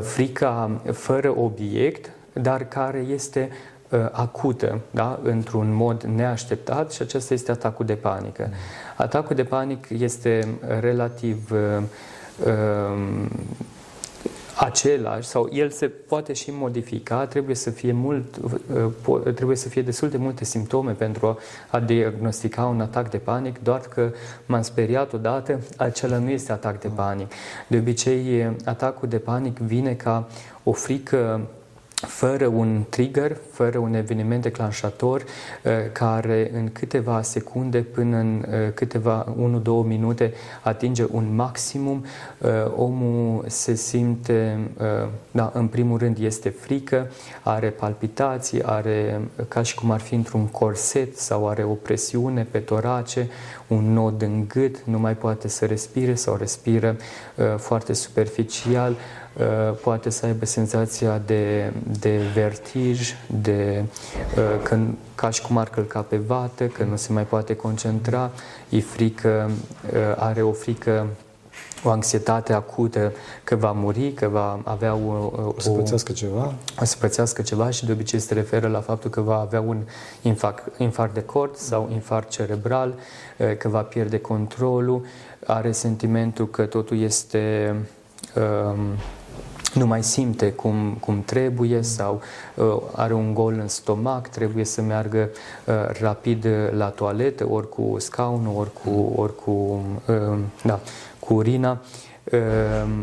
frica 0.02 0.82
fără 0.92 1.34
obiect, 1.38 2.10
dar 2.34 2.68
care 2.68 2.98
este 2.98 3.50
uh, 3.90 4.00
acută, 4.12 4.80
da? 4.92 5.20
într-un 5.24 5.74
mod 5.74 6.04
neașteptat 6.04 6.92
și 6.92 7.02
acesta 7.02 7.34
este 7.34 7.52
atacul 7.52 7.86
de 7.86 7.94
panică. 7.94 8.46
Mm. 8.48 8.54
Atacul 8.96 9.36
de 9.36 9.44
panic 9.44 9.86
este 9.90 10.48
relativ 10.80 11.52
uh, 11.52 11.84
uh, 12.46 13.26
același 14.56 15.28
sau 15.28 15.50
el 15.52 15.70
se 15.70 15.88
poate 15.88 16.34
și 16.34 16.52
modifica, 16.52 17.26
trebuie 17.26 17.56
să 17.56 17.70
fie 17.70 17.92
mult, 17.92 18.38
uh, 19.06 19.34
trebuie 19.36 19.58
să 19.58 19.70
fie 19.70 19.82
destul 19.82 20.10
de 20.10 20.18
multe 20.18 20.44
simptome 20.44 20.92
pentru 20.92 21.38
a 21.70 21.80
diagnostica 21.80 22.66
un 22.66 22.82
atac 22.82 23.10
de 23.10 23.18
panic, 23.18 23.64
doar 23.64 23.80
că 23.80 24.12
m-am 24.46 24.62
speriat 24.62 25.14
odată, 25.14 25.60
acela 25.78 26.18
nu 26.18 26.30
este 26.30 26.52
atac 26.52 26.80
de 26.80 26.88
panic. 26.88 27.32
De 27.68 27.78
obicei, 27.78 28.56
atacul 28.66 29.08
de 29.08 29.18
panic 29.18 29.58
vine 29.58 29.94
ca 29.94 30.28
o 30.64 30.72
frică 30.72 31.48
fără 32.08 32.48
un 32.48 32.84
trigger, 32.90 33.38
fără 33.52 33.78
un 33.78 33.94
eveniment 33.94 34.42
declanșator 34.42 35.22
uh, 35.22 35.72
care 35.92 36.52
în 36.54 36.70
câteva 36.72 37.22
secunde 37.22 37.80
până 37.80 38.18
în 38.18 38.46
uh, 38.48 38.74
câteva 38.74 39.36
1-2 39.36 39.36
minute 39.86 40.34
atinge 40.62 41.06
un 41.12 41.36
maximum, 41.36 42.06
uh, 42.38 42.50
omul 42.76 43.46
se 43.48 43.76
simte, 43.76 44.58
da, 45.32 45.52
în 45.54 45.68
primul 45.68 45.98
rând 45.98 46.18
este 46.20 46.50
frică, 46.50 47.12
are 47.44 47.68
palpitații, 47.68 48.64
are 48.64 49.22
ca 49.48 49.62
și 49.62 49.76
cum 49.76 49.92
ar 49.92 50.00
fi 50.00 50.14
într-un 50.16 50.48
corset 50.48 51.18
sau 51.18 51.48
are 51.48 51.64
o 51.64 51.74
presiune 51.74 52.48
pe 52.52 52.58
torace, 52.58 53.30
un 53.74 53.94
nod 53.94 54.22
în 54.22 54.48
gât, 54.48 54.84
nu 54.84 55.00
mai 55.00 55.16
poate 55.16 55.48
să 55.48 55.66
respire 55.66 56.16
sau 56.16 56.36
respiră 56.36 56.96
foarte 57.58 57.94
superficial, 57.94 58.96
Uh, 59.40 59.78
poate 59.82 60.10
să 60.10 60.26
aibă 60.26 60.46
senzația 60.46 61.22
de, 61.26 61.74
de 62.00 62.22
vertij, 62.34 63.16
de 63.42 63.84
uh, 64.38 64.64
că, 64.64 64.80
ca 65.16 65.30
și 65.30 65.42
cum 65.42 65.58
ar 65.58 65.70
călca 65.70 66.02
pe 66.02 66.18
vată, 66.18 66.66
că 66.66 66.84
nu 66.84 66.96
se 66.96 67.14
mai 67.14 67.24
poate 67.24 67.56
concentra, 67.56 68.32
e 68.70 68.80
frică, 68.80 69.52
uh, 69.94 70.00
are 70.16 70.42
o 70.42 70.52
frică 70.52 71.08
o 71.84 71.90
anxietate 71.90 72.54
acută 72.54 73.12
că 73.44 73.56
va 73.56 73.72
muri, 73.72 74.12
că 74.12 74.28
va 74.28 74.60
avea 74.64 74.96
o... 74.96 75.32
O 75.56 75.60
să 75.60 75.70
pățească 75.70 76.12
ceva. 76.12 76.54
O 76.82 76.86
să 76.86 76.96
pățească 77.00 77.42
ceva 77.42 77.70
și 77.70 77.86
de 77.86 77.92
obicei 77.92 78.20
se 78.20 78.34
referă 78.34 78.68
la 78.68 78.80
faptul 78.80 79.10
că 79.10 79.22
va 79.22 79.40
avea 79.40 79.62
un 79.62 79.84
infarct, 80.22 80.80
infarct 80.80 81.14
de 81.14 81.24
cord 81.24 81.56
sau 81.56 81.90
infarct 81.92 82.30
cerebral, 82.30 82.96
că 83.58 83.68
va 83.68 83.82
pierde 83.82 84.20
controlul, 84.20 85.06
are 85.46 85.72
sentimentul 85.72 86.50
că 86.50 86.66
totul 86.66 87.00
este... 87.00 87.76
Um, 88.36 88.80
nu 89.74 89.86
mai 89.86 90.04
simte 90.04 90.52
cum, 90.52 90.98
cum 91.00 91.24
trebuie 91.26 91.82
sau 91.82 92.22
uh, 92.56 92.76
are 92.96 93.14
un 93.14 93.34
gol 93.34 93.54
în 93.60 93.68
stomac, 93.68 94.28
trebuie 94.28 94.66
să 94.66 94.82
meargă 94.82 95.30
uh, 95.66 95.74
rapid 96.00 96.48
la 96.72 96.88
toaletă, 96.88 97.48
ori 97.50 97.70
cu 97.70 97.96
scaunul, 97.98 98.54
ori 98.58 98.70
cu, 98.84 99.14
ori 99.16 99.36
cu, 99.36 99.82
uh, 100.08 100.38
da, 100.64 100.80
cu 101.26 101.34
urina. 101.34 101.82
Uh, 102.32 102.94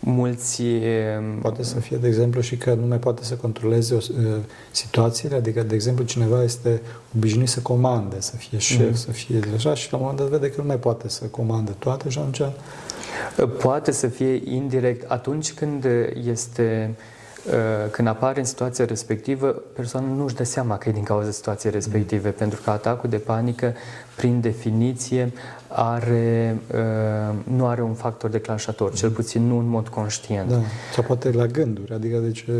mulți... 0.00 0.62
Uh, 0.62 1.38
poate 1.40 1.62
să 1.62 1.80
fie, 1.80 1.96
de 1.96 2.06
exemplu, 2.06 2.40
și 2.40 2.56
că 2.56 2.74
nu 2.74 2.86
mai 2.86 2.98
poate 2.98 3.24
să 3.24 3.34
controleze 3.34 3.94
o, 3.94 3.96
uh, 3.96 4.36
situațiile, 4.70 5.36
adică, 5.36 5.62
de 5.62 5.74
exemplu, 5.74 6.04
cineva 6.04 6.42
este 6.42 6.80
obișnuit 7.16 7.48
să 7.48 7.60
comande, 7.60 8.20
să 8.20 8.36
fie 8.36 8.58
șef, 8.58 8.86
mm. 8.86 8.94
să 8.94 9.10
fie 9.10 9.40
așa 9.54 9.74
și 9.74 9.92
la 9.92 9.98
un 9.98 10.04
moment 10.04 10.20
dat 10.20 10.40
vede 10.40 10.50
că 10.50 10.60
nu 10.60 10.66
mai 10.66 10.78
poate 10.78 11.08
să 11.08 11.24
comande 11.24 11.70
toate 11.78 12.08
și 12.08 12.18
atunci 12.18 12.42
Poate 13.62 13.90
să 13.90 14.06
fie 14.06 14.40
indirect 14.44 15.10
atunci 15.10 15.52
când 15.52 15.86
este 16.24 16.90
uh, 16.90 17.04
când 17.90 18.08
apare 18.08 18.38
în 18.38 18.44
situația 18.44 18.84
respectivă, 18.84 19.46
persoana 19.46 20.06
nu 20.06 20.24
își 20.24 20.34
dă 20.34 20.44
seama 20.44 20.78
că 20.78 20.88
e 20.88 20.92
din 20.92 21.02
cauza 21.02 21.30
situației 21.30 21.72
respective, 21.72 22.28
mm. 22.28 22.34
pentru 22.38 22.60
că 22.64 22.70
atacul 22.70 23.10
de 23.10 23.16
panică, 23.16 23.74
prin 24.16 24.40
definiție, 24.40 25.32
are, 25.68 26.58
uh, 26.74 27.34
nu 27.44 27.66
are 27.66 27.82
un 27.82 27.94
factor 27.94 28.30
declanșator, 28.30 28.94
cel 28.94 29.10
puțin 29.10 29.46
nu 29.46 29.58
în 29.58 29.68
mod 29.68 29.88
conștient. 29.88 30.48
Da. 30.48 30.60
Sau 30.94 31.04
poate 31.04 31.30
la 31.30 31.46
gânduri, 31.46 31.92
adică 31.94 32.18
de 32.18 32.30
ce 32.30 32.52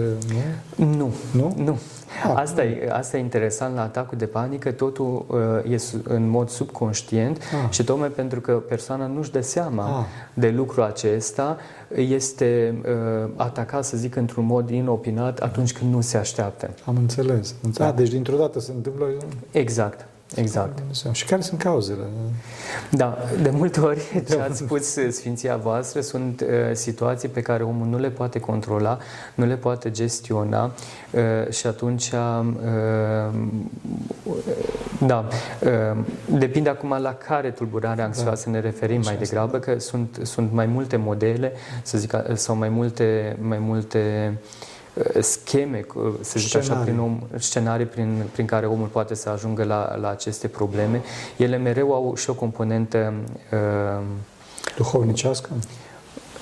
nu? 0.76 0.87
Nu. 0.87 1.14
Nu? 1.32 1.54
Nu. 1.56 1.78
Ah, 2.24 2.32
asta, 2.34 2.64
e, 2.64 2.88
asta 2.92 3.16
e 3.16 3.20
interesant 3.20 3.74
la 3.74 3.82
atacul 3.82 4.18
de 4.18 4.26
panică, 4.26 4.70
totul 4.70 5.24
uh, 5.64 5.72
e 5.72 5.76
în 6.02 6.28
mod 6.28 6.48
subconștient 6.48 7.38
ah. 7.38 7.70
și 7.70 7.84
tocmai 7.84 8.08
pentru 8.08 8.40
că 8.40 8.52
persoana 8.52 9.06
nu-și 9.06 9.30
dă 9.30 9.40
seama 9.40 9.98
ah. 9.98 10.04
de 10.34 10.48
lucrul 10.48 10.82
acesta, 10.82 11.56
este 11.94 12.74
uh, 12.84 13.30
atacat, 13.36 13.84
să 13.84 13.96
zic, 13.96 14.16
într-un 14.16 14.44
mod 14.44 14.70
inopinat 14.70 15.38
atunci 15.38 15.72
când 15.72 15.94
nu 15.94 16.00
se 16.00 16.16
așteaptă. 16.16 16.70
Am 16.84 16.96
înțeles. 16.96 17.54
Da. 17.72 17.86
Ah, 17.86 17.94
deci 17.94 18.08
dintr-o 18.08 18.36
dată 18.36 18.60
se 18.60 18.72
întâmplă... 18.76 19.06
Exact. 19.50 20.06
Exact. 20.34 20.78
Și 21.12 21.25
care 21.25 21.40
sunt 21.40 21.60
cauzele? 21.60 22.02
Da, 22.90 23.18
de 23.42 23.50
multe 23.50 23.80
ori 23.80 24.00
ce 24.28 24.40
ați 24.40 24.58
spus 24.58 24.96
Sfinția 25.10 25.56
voastră 25.56 26.00
sunt 26.00 26.40
uh, 26.40 26.46
situații 26.72 27.28
pe 27.28 27.40
care 27.40 27.62
omul 27.62 27.87
nu 27.87 27.99
le 27.99 28.10
poate 28.10 28.40
controla, 28.40 28.99
nu 29.34 29.46
le 29.46 29.56
poate 29.56 29.90
gestiona 29.90 30.64
uh, 30.64 31.52
și 31.52 31.66
atunci 31.66 32.10
uh, 32.10 32.46
da, 35.06 35.28
uh, 35.60 35.99
depinde 36.38 36.68
acum 36.68 36.96
la 37.00 37.14
care 37.14 37.50
tulburare 37.50 38.02
anxioasă 38.02 38.44
da. 38.44 38.50
ne 38.50 38.60
referim 38.60 38.99
Așa 38.99 39.10
mai 39.10 39.18
degrabă, 39.18 39.58
că 39.58 39.78
sunt, 39.78 40.18
sunt 40.22 40.52
mai 40.52 40.66
multe 40.66 40.96
modele, 40.96 41.52
să 41.82 41.99
zic, 41.99 42.14
sau 42.34 42.56
mai 42.56 42.68
multe, 42.68 43.37
mai 43.40 43.58
multe 43.58 44.34
scheme, 45.20 45.87
să 46.20 46.38
zic 46.38 46.56
așa, 46.56 46.75
prin 46.75 46.99
om, 46.99 47.20
scenarii 47.38 47.87
prin, 47.87 48.23
prin 48.32 48.47
care 48.47 48.66
omul 48.66 48.87
poate 48.87 49.14
să 49.14 49.28
ajungă 49.28 49.64
la, 49.64 49.97
la 49.97 50.11
aceste 50.11 50.49
probleme. 50.49 51.02
Ele 51.37 51.56
mereu 51.56 51.94
au 51.94 52.14
și 52.16 52.30
o 52.30 52.35
componentă 52.35 53.12
uh, 53.52 54.02
duhovnicească. 54.76 55.49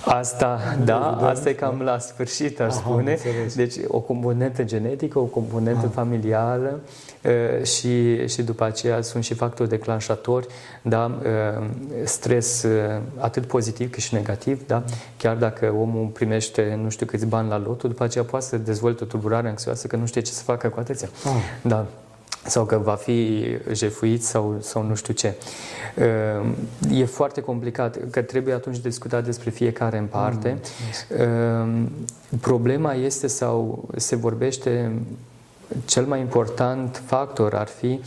Asta, 0.09 0.61
da, 0.85 1.17
asta 1.17 1.49
e 1.49 1.53
cam 1.53 1.81
la 1.81 1.99
sfârșit, 1.99 2.61
aș 2.61 2.73
Aha, 2.73 2.79
spune. 2.79 3.11
Înțeles. 3.11 3.55
Deci 3.55 3.75
o 3.87 4.00
componentă 4.00 4.62
genetică, 4.62 5.19
o 5.19 5.25
componentă 5.25 5.85
Aha. 5.85 5.93
familială 5.95 6.81
și, 7.62 8.27
și 8.29 8.43
după 8.43 8.65
aceea 8.65 9.00
sunt 9.00 9.25
și 9.25 9.35
factori 9.35 9.69
declanșatori, 9.69 10.47
da, 10.83 11.19
stres 12.05 12.67
atât 13.17 13.47
pozitiv 13.47 13.91
cât 13.91 14.03
și 14.03 14.15
negativ, 14.15 14.67
da, 14.67 14.83
chiar 15.17 15.37
dacă 15.37 15.75
omul 15.81 16.07
primește 16.07 16.79
nu 16.83 16.88
știu 16.88 17.07
câți 17.07 17.27
bani 17.27 17.49
la 17.49 17.59
lotul, 17.59 17.88
după 17.88 18.05
aceea 18.05 18.25
poate 18.25 18.45
să 18.45 18.59
dezvolte 18.59 19.05
o 19.05 19.07
tulburare 19.07 19.49
anxioasă 19.49 19.87
că 19.87 19.97
nu 19.97 20.07
știe 20.07 20.21
ce 20.21 20.33
să 20.33 20.43
facă 20.43 20.69
cu 20.69 20.81
atâția. 20.81 21.09
Ah. 21.25 21.31
Da 21.62 21.87
sau 22.49 22.64
că 22.64 22.78
va 22.78 22.95
fi 22.95 23.45
jefuit 23.73 24.25
sau, 24.25 24.57
sau 24.61 24.83
nu 24.83 24.95
știu 24.95 25.14
ce. 25.14 25.35
E 26.90 27.05
foarte 27.05 27.40
complicat, 27.40 27.99
că 28.11 28.23
trebuie 28.23 28.55
atunci 28.55 28.78
discutat 28.78 29.25
despre 29.25 29.50
fiecare 29.50 29.99
în 29.99 30.07
parte. 30.07 30.59
Mm, 31.19 31.90
Problema 32.40 32.95
este 32.95 33.26
sau 33.26 33.88
se 33.97 34.17
vorbește, 34.17 34.93
cel 35.85 36.05
mai 36.05 36.21
important 36.21 37.02
factor 37.07 37.55
ar 37.55 37.67
fi 37.67 38.00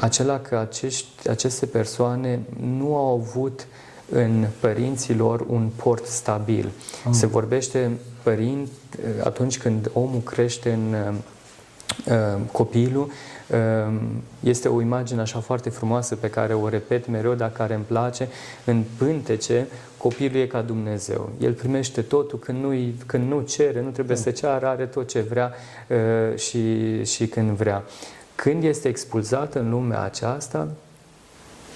acela 0.00 0.38
că 0.38 0.56
acești, 0.56 1.28
aceste 1.28 1.66
persoane 1.66 2.40
nu 2.78 2.96
au 2.96 3.14
avut 3.20 3.66
în 4.10 4.46
părinții 4.60 5.14
lor 5.14 5.44
un 5.48 5.70
port 5.76 6.06
stabil. 6.06 6.70
Mm. 7.04 7.12
Se 7.12 7.26
vorbește 7.26 7.90
părint 8.22 8.68
atunci 9.24 9.58
când 9.58 9.90
omul 9.92 10.20
crește 10.20 10.70
în 10.72 10.94
Uh, 10.94 11.14
copilul. 12.52 13.10
Uh, 13.52 13.94
este 14.40 14.68
o 14.68 14.80
imagine 14.80 15.20
așa 15.20 15.38
foarte 15.38 15.70
frumoasă 15.70 16.16
pe 16.16 16.30
care 16.30 16.54
o 16.54 16.68
repet 16.68 17.08
mereu, 17.08 17.34
dar 17.34 17.52
care 17.52 17.74
îmi 17.74 17.84
place. 17.84 18.28
În 18.64 18.82
pântece, 18.98 19.66
copilul 19.96 20.40
e 20.40 20.46
ca 20.46 20.60
Dumnezeu. 20.60 21.30
El 21.40 21.52
primește 21.52 22.02
totul 22.02 22.38
când 22.38 22.62
nu, 22.62 22.74
când 23.06 23.30
nu 23.30 23.40
cere, 23.40 23.82
nu 23.82 23.90
trebuie 23.90 24.16
să 24.16 24.30
ceară, 24.30 24.66
are 24.66 24.84
tot 24.84 25.08
ce 25.08 25.20
vrea 25.20 25.52
uh, 25.88 26.38
și, 26.38 27.04
și 27.04 27.26
când 27.26 27.50
vrea. 27.50 27.82
Când 28.34 28.64
este 28.64 28.88
expulzat 28.88 29.54
în 29.54 29.70
lumea 29.70 30.02
aceasta, 30.02 30.68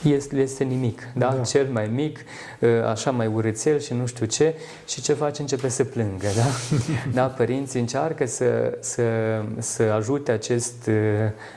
este, 0.03 0.37
este 0.37 0.65
nimic, 0.65 1.09
da? 1.15 1.35
da? 1.37 1.43
Cel 1.43 1.69
mai 1.73 1.87
mic, 1.87 2.19
ă, 2.63 2.89
așa 2.89 3.11
mai 3.11 3.27
urățel 3.27 3.79
și 3.79 3.95
nu 3.95 4.07
știu 4.07 4.27
ce, 4.27 4.55
și 4.87 5.03
ce 5.03 5.13
face? 5.13 5.41
Începe 5.41 5.69
să 5.69 5.85
plângă, 5.85 6.27
da? 6.37 6.45
da? 7.21 7.27
Părinții 7.27 7.81
încearcă 7.81 8.27
să, 8.27 8.79
să, 8.81 9.03
să 9.59 9.83
ajute 9.83 10.33
acest 10.33 10.87
ă, 10.87 10.93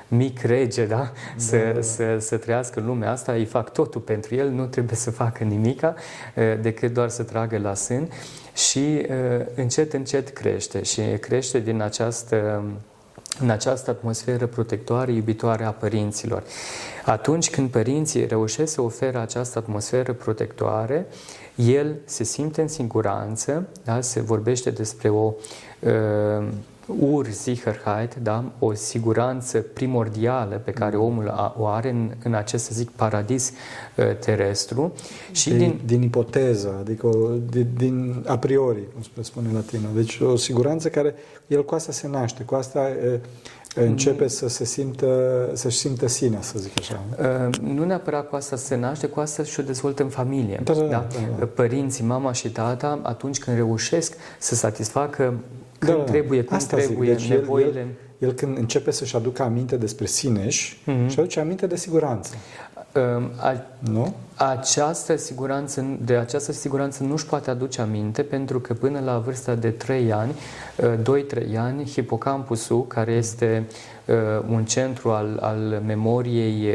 mic 0.08 0.42
rege, 0.42 0.86
da? 0.86 0.96
da 0.96 1.12
să, 1.36 1.58
da, 1.58 1.72
da. 1.72 1.82
Să, 1.82 2.18
să 2.20 2.38
trăiască 2.38 2.80
în 2.80 2.86
lumea 2.86 3.12
asta, 3.12 3.32
îi 3.32 3.46
fac 3.46 3.74
totul 3.74 4.02
pentru 4.02 4.36
el, 4.36 4.50
nu 4.50 4.66
trebuie 4.66 4.96
să 4.96 5.12
facă 5.12 5.44
nimica, 5.44 5.96
ă, 6.38 6.56
decât 6.56 6.94
doar 6.94 7.10
să 7.10 7.24
tragă 7.24 7.58
la 7.58 7.74
sân 7.74 8.10
și 8.56 9.06
încet, 9.56 9.94
încet 9.94 10.30
crește 10.30 10.84
și 10.84 11.02
crește 11.02 11.60
din 11.60 11.82
această 11.82 12.64
în 13.42 13.50
această 13.50 13.90
atmosferă 13.90 14.46
protectoare, 14.46 15.12
iubitoare 15.12 15.64
a 15.64 15.72
părinților. 15.72 16.44
Atunci 17.06 17.50
când 17.50 17.70
părinții 17.70 18.26
reușesc 18.26 18.74
să 18.74 18.82
ofere 18.82 19.18
această 19.18 19.60
atmosferă 19.60 20.14
protectoare, 20.14 21.08
el 21.56 21.96
se 22.06 22.24
simte 22.24 22.62
în 22.62 22.68
siguranță, 22.68 23.68
da? 23.84 24.02
se 24.02 24.22
vorbește 24.22 24.70
despre 24.70 25.10
o 25.10 25.34
uh, 25.80 26.48
Ursicherheit, 27.00 28.16
da? 28.22 28.52
o 28.60 28.74
siguranță 28.74 29.60
primordială 29.60 30.62
pe 30.64 30.72
care 30.72 30.96
mm. 30.96 31.04
omul 31.04 31.28
a, 31.28 31.56
o 31.58 31.66
are 31.66 31.90
în, 31.90 32.12
în 32.24 32.34
acest, 32.34 32.66
să 32.66 32.72
zic, 32.74 32.90
paradis 32.90 33.52
uh, 33.96 34.16
terestru. 34.20 34.94
Și 35.32 35.50
din, 35.50 35.58
din, 35.58 35.80
din 35.86 36.02
ipoteză, 36.02 36.76
adică 36.80 37.08
o, 37.08 37.30
din, 37.50 37.68
din 37.78 38.24
a 38.28 38.38
priori, 38.38 38.80
cum 38.94 39.02
se 39.16 39.24
spune 39.24 39.48
în 39.48 39.54
latină. 39.54 39.88
Deci 39.96 40.20
o 40.20 40.36
siguranță 40.36 40.90
care, 40.90 41.16
el 41.48 41.66
cu 41.66 41.76
asta 41.76 41.92
se 41.92 42.08
naște, 42.08 42.44
cu 42.44 42.56
asta 42.56 42.88
uh, 43.14 43.20
începe 43.76 44.28
să 44.28 44.48
se 44.48 44.66
simtă, 44.66 45.50
să-și 45.54 45.78
simtă 45.78 46.08
sine, 46.08 46.38
să 46.42 46.60
zic 46.60 46.72
așa. 46.78 47.02
Uh, 47.48 47.58
nu 47.62 47.84
neapărat 47.86 48.30
cu 48.30 48.36
asta 48.36 48.56
se 48.56 48.76
naște, 48.76 49.08
cu 49.08 49.20
asta 49.20 49.44
și-o 49.44 49.64
dezvoltă 49.64 50.04
în 50.04 50.10
familie. 50.10 50.60
Da, 50.64 50.74
da, 50.74 50.80
da, 50.80 50.88
da? 50.88 51.08
Da, 51.40 51.46
Părinții, 51.46 52.06
mama 52.06 52.32
și 52.32 52.50
tata, 52.50 53.00
atunci 53.04 53.40
când 53.40 53.58
reușesc 53.58 54.14
să 54.40 54.56
satisfacă 54.56 55.34
când 55.80 55.98
da, 55.98 56.04
trebuie, 56.04 56.44
cum 56.44 56.56
asta 56.56 56.78
trebuie, 56.78 57.14
deci 57.14 57.30
nevoile. 57.30 57.68
El, 57.70 57.78
el, 57.78 57.88
el 58.18 58.32
când 58.32 58.58
începe 58.58 58.92
să-și 58.92 59.16
aducă 59.16 59.44
aminte 59.44 59.78
despre 59.78 60.06
sineși, 60.06 60.78
mm-hmm. 60.78 61.08
și 61.08 61.20
aduce 61.20 61.40
aminte 61.40 61.68
de 61.68 61.76
siguranță. 61.76 62.36
Um, 62.96 63.30
a, 63.38 63.66
nu? 63.80 64.14
Această 64.36 65.16
siguranță, 65.16 65.86
de 66.02 66.16
această 66.16 66.52
siguranță 66.52 67.04
nu 67.04 67.14
își 67.14 67.26
poate 67.26 67.50
aduce 67.50 67.82
aminte 67.82 68.22
pentru 68.22 68.60
că 68.60 68.74
până 68.74 69.00
la 69.00 69.18
vârsta 69.18 69.56
de 69.56 69.70
3 69.70 70.12
ani, 70.12 70.34
2-3 70.82 71.06
uh, 71.06 71.58
ani, 71.58 71.86
hipocampusul, 71.86 72.88
care 72.88 73.12
este 73.12 73.66
uh, 74.06 74.16
un 74.50 74.66
centru 74.66 75.10
al, 75.10 75.38
al 75.42 75.82
memoriei 75.86 76.74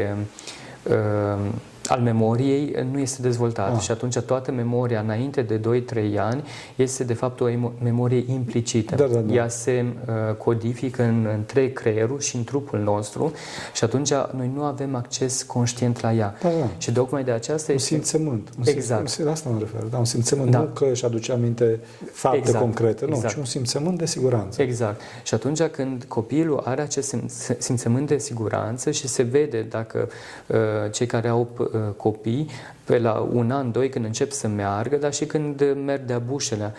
uh, 0.83 1.37
al 1.87 1.99
memoriei 2.01 2.87
nu 2.91 2.99
este 2.99 3.21
dezvoltat 3.21 3.75
ah. 3.75 3.81
și 3.81 3.91
atunci 3.91 4.19
toată 4.19 4.51
memoria 4.51 4.99
înainte 4.99 5.41
de 5.41 5.59
2-3 5.59 6.17
ani 6.17 6.43
este 6.75 7.03
de 7.03 7.13
fapt 7.13 7.39
o 7.39 7.45
memorie 7.83 8.23
implicită. 8.27 8.95
Da, 8.95 9.05
da, 9.05 9.19
da. 9.19 9.33
Ea 9.33 9.47
se 9.47 9.85
uh, 9.85 10.35
codifică 10.35 11.03
în 11.03 11.27
întreg 11.33 11.73
creierul 11.73 12.19
și 12.19 12.35
în 12.35 12.43
trupul 12.43 12.79
nostru 12.79 13.31
și 13.73 13.83
atunci 13.83 14.13
noi 14.13 14.51
nu 14.55 14.63
avem 14.63 14.95
acces 14.95 15.43
conștient 15.43 16.01
la 16.01 16.13
ea. 16.13 16.35
Da, 16.41 16.49
da. 16.49 16.69
Și 16.77 16.91
tocmai 16.91 17.23
de 17.23 17.31
aceasta 17.31 17.71
un 17.71 17.77
este... 17.77 17.93
simțământ. 17.93 18.49
Un 18.57 18.63
exact. 18.67 19.07
Sim... 19.07 19.27
Asta 19.27 19.49
mă 19.49 19.59
refer. 19.59 19.83
Da, 19.83 19.97
un 19.97 20.05
simțământ. 20.05 20.51
Da. 20.51 20.59
Nu 20.59 20.65
că 20.65 20.85
își 20.91 21.05
aduce 21.05 21.31
aminte 21.31 21.79
fapte 22.11 22.37
exact. 22.37 22.59
concrete, 22.59 23.05
nu, 23.05 23.15
exact. 23.15 23.33
ci 23.33 23.37
un 23.37 23.45
simțământ 23.45 23.97
de 23.97 24.05
siguranță. 24.05 24.61
Exact. 24.61 25.01
Și 25.23 25.33
atunci 25.33 25.61
când 25.61 26.03
copilul 26.07 26.61
are 26.63 26.81
acest 26.81 27.15
simțământ 27.57 28.07
de 28.07 28.17
siguranță 28.17 28.91
și 28.91 29.07
se 29.07 29.23
vede 29.23 29.61
dacă 29.61 30.07
uh, 30.47 30.57
cei 30.91 31.05
care 31.05 31.27
au 31.27 31.47
uh, 31.57 31.67
Uh, 31.74 31.74
copii 31.97 32.49
pe 32.83 32.99
la 32.99 33.29
un 33.33 33.51
an, 33.51 33.71
doi, 33.71 33.89
când 33.89 34.05
încep 34.05 34.31
să 34.31 34.47
meargă, 34.47 34.95
dar 34.95 35.13
și 35.13 35.25
când 35.25 35.75
merg 35.85 36.01
de-a 36.01 36.19
bușele. 36.19 36.73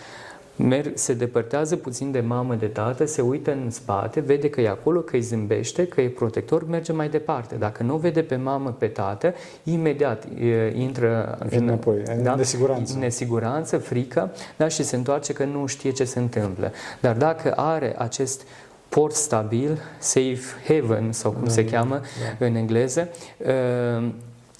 Merg, 0.57 0.91
se 0.93 1.13
depărtează 1.13 1.75
puțin 1.75 2.11
de 2.11 2.19
mamă, 2.19 2.55
de 2.55 2.65
tată, 2.65 3.05
se 3.05 3.21
uită 3.21 3.51
în 3.51 3.69
spate, 3.69 4.19
vede 4.19 4.49
că 4.49 4.61
e 4.61 4.69
acolo, 4.69 4.99
că 4.99 5.15
îi 5.15 5.21
zâmbește, 5.21 5.87
că 5.87 6.01
e 6.01 6.07
protector, 6.07 6.67
merge 6.67 6.91
mai 6.91 7.09
departe. 7.09 7.55
Dacă 7.55 7.83
nu 7.83 7.95
vede 7.95 8.21
pe 8.21 8.35
mamă, 8.35 8.75
pe 8.77 8.87
tată, 8.87 9.33
imediat 9.63 10.23
e, 10.23 10.79
intră 10.81 11.37
în, 11.49 11.61
înapoi, 11.61 12.03
da? 12.21 12.31
în 12.31 12.37
nesiguranță. 12.37 12.97
nesiguranță, 12.97 13.77
frică 13.77 14.31
da? 14.55 14.67
și 14.67 14.83
se 14.83 14.95
întoarce 14.95 15.33
că 15.33 15.43
nu 15.43 15.65
știe 15.65 15.91
ce 15.91 16.03
se 16.03 16.19
întâmplă. 16.19 16.71
Dar 16.99 17.15
dacă 17.15 17.53
are 17.55 17.95
acest 17.97 18.41
port 18.89 19.13
stabil, 19.13 19.81
safe 19.99 20.43
haven 20.67 21.11
sau 21.11 21.31
cum 21.31 21.43
da, 21.43 21.49
se 21.49 21.65
cheamă 21.65 22.01
da. 22.39 22.45
în 22.45 22.55
engleză, 22.55 23.09
uh, 23.37 24.09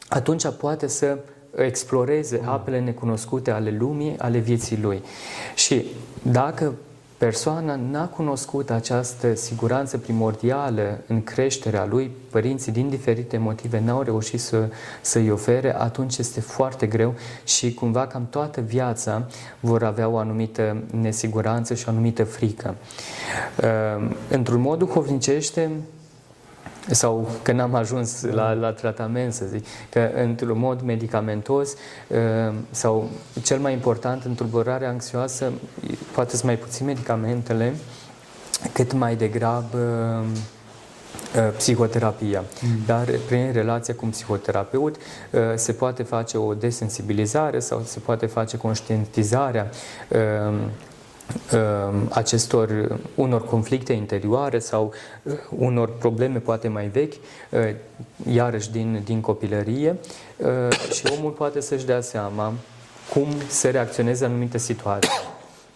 atunci 0.07 0.47
poate 0.47 0.87
să 0.87 1.17
exploreze 1.55 2.39
mm. 2.41 2.49
apele 2.49 2.79
necunoscute 2.79 3.51
ale 3.51 3.75
lumii, 3.79 4.17
ale 4.17 4.37
vieții 4.37 4.79
lui. 4.81 5.03
Și 5.55 5.85
dacă 6.21 6.73
persoana 7.17 7.79
n-a 7.91 8.07
cunoscut 8.07 8.69
această 8.69 9.35
siguranță 9.35 9.97
primordială 9.97 11.01
în 11.07 11.23
creșterea 11.23 11.85
lui, 11.85 12.11
părinții 12.29 12.71
din 12.71 12.89
diferite 12.89 13.37
motive 13.37 13.79
n-au 13.85 14.01
reușit 14.01 14.39
să, 14.39 14.69
să-i 15.01 15.31
ofere, 15.31 15.75
atunci 15.75 16.17
este 16.17 16.41
foarte 16.41 16.87
greu 16.87 17.13
și 17.43 17.73
cumva 17.73 18.07
cam 18.07 18.27
toată 18.29 18.61
viața 18.61 19.27
vor 19.59 19.83
avea 19.83 20.07
o 20.07 20.17
anumită 20.17 20.77
nesiguranță 21.01 21.73
și 21.73 21.83
o 21.87 21.91
anumită 21.91 22.23
frică. 22.23 22.75
Ehm, 23.61 24.15
într-un 24.29 24.61
mod 24.61 24.77
duhovnicește, 24.77 25.71
sau 26.91 27.29
când 27.41 27.59
am 27.59 27.75
ajuns 27.75 28.21
la, 28.21 28.53
la 28.53 28.71
tratament, 28.71 29.33
să 29.33 29.45
zic, 29.45 29.65
că 29.89 30.09
într-un 30.15 30.59
mod 30.59 30.81
medicamentos 30.81 31.73
uh, 32.07 32.53
sau 32.69 33.09
cel 33.43 33.59
mai 33.59 33.73
important 33.73 34.23
în 34.23 34.35
tulburarea 34.35 34.89
anxioasă, 34.89 35.51
poate 36.11 36.35
să 36.35 36.45
mai 36.45 36.57
puțin 36.57 36.85
medicamentele, 36.85 37.73
cât 38.73 38.93
mai 38.93 39.15
degrabă 39.15 39.77
uh, 41.35 41.53
psihoterapia. 41.57 42.43
Mm. 42.61 42.69
Dar 42.85 43.09
prin 43.27 43.51
relația 43.51 43.93
cu 43.93 44.05
un 44.05 44.11
psihoterapeut 44.11 44.95
uh, 44.95 45.41
se 45.55 45.71
poate 45.71 46.03
face 46.03 46.37
o 46.37 46.53
desensibilizare 46.53 47.59
sau 47.59 47.81
se 47.85 47.99
poate 47.99 48.25
face 48.25 48.57
conștientizarea 48.57 49.69
Um, 50.09 50.71
acestor 52.09 52.99
unor 53.15 53.45
conflicte 53.45 53.93
interioare 53.93 54.59
sau 54.59 54.93
uh, 55.23 55.33
unor 55.49 55.97
probleme 55.97 56.39
poate 56.39 56.67
mai 56.67 56.87
vechi, 56.87 57.13
uh, 57.49 57.59
iarăși 58.31 58.71
din, 58.71 59.01
din 59.05 59.21
copilărie 59.21 59.95
uh, 60.37 60.91
și 60.93 61.03
omul 61.17 61.31
poate 61.31 61.61
să-și 61.61 61.85
dea 61.85 62.01
seama 62.01 62.53
cum 63.13 63.27
să 63.47 63.69
reacționeze 63.69 64.25
în 64.25 64.31
anumite 64.31 64.57
situații. 64.57 65.11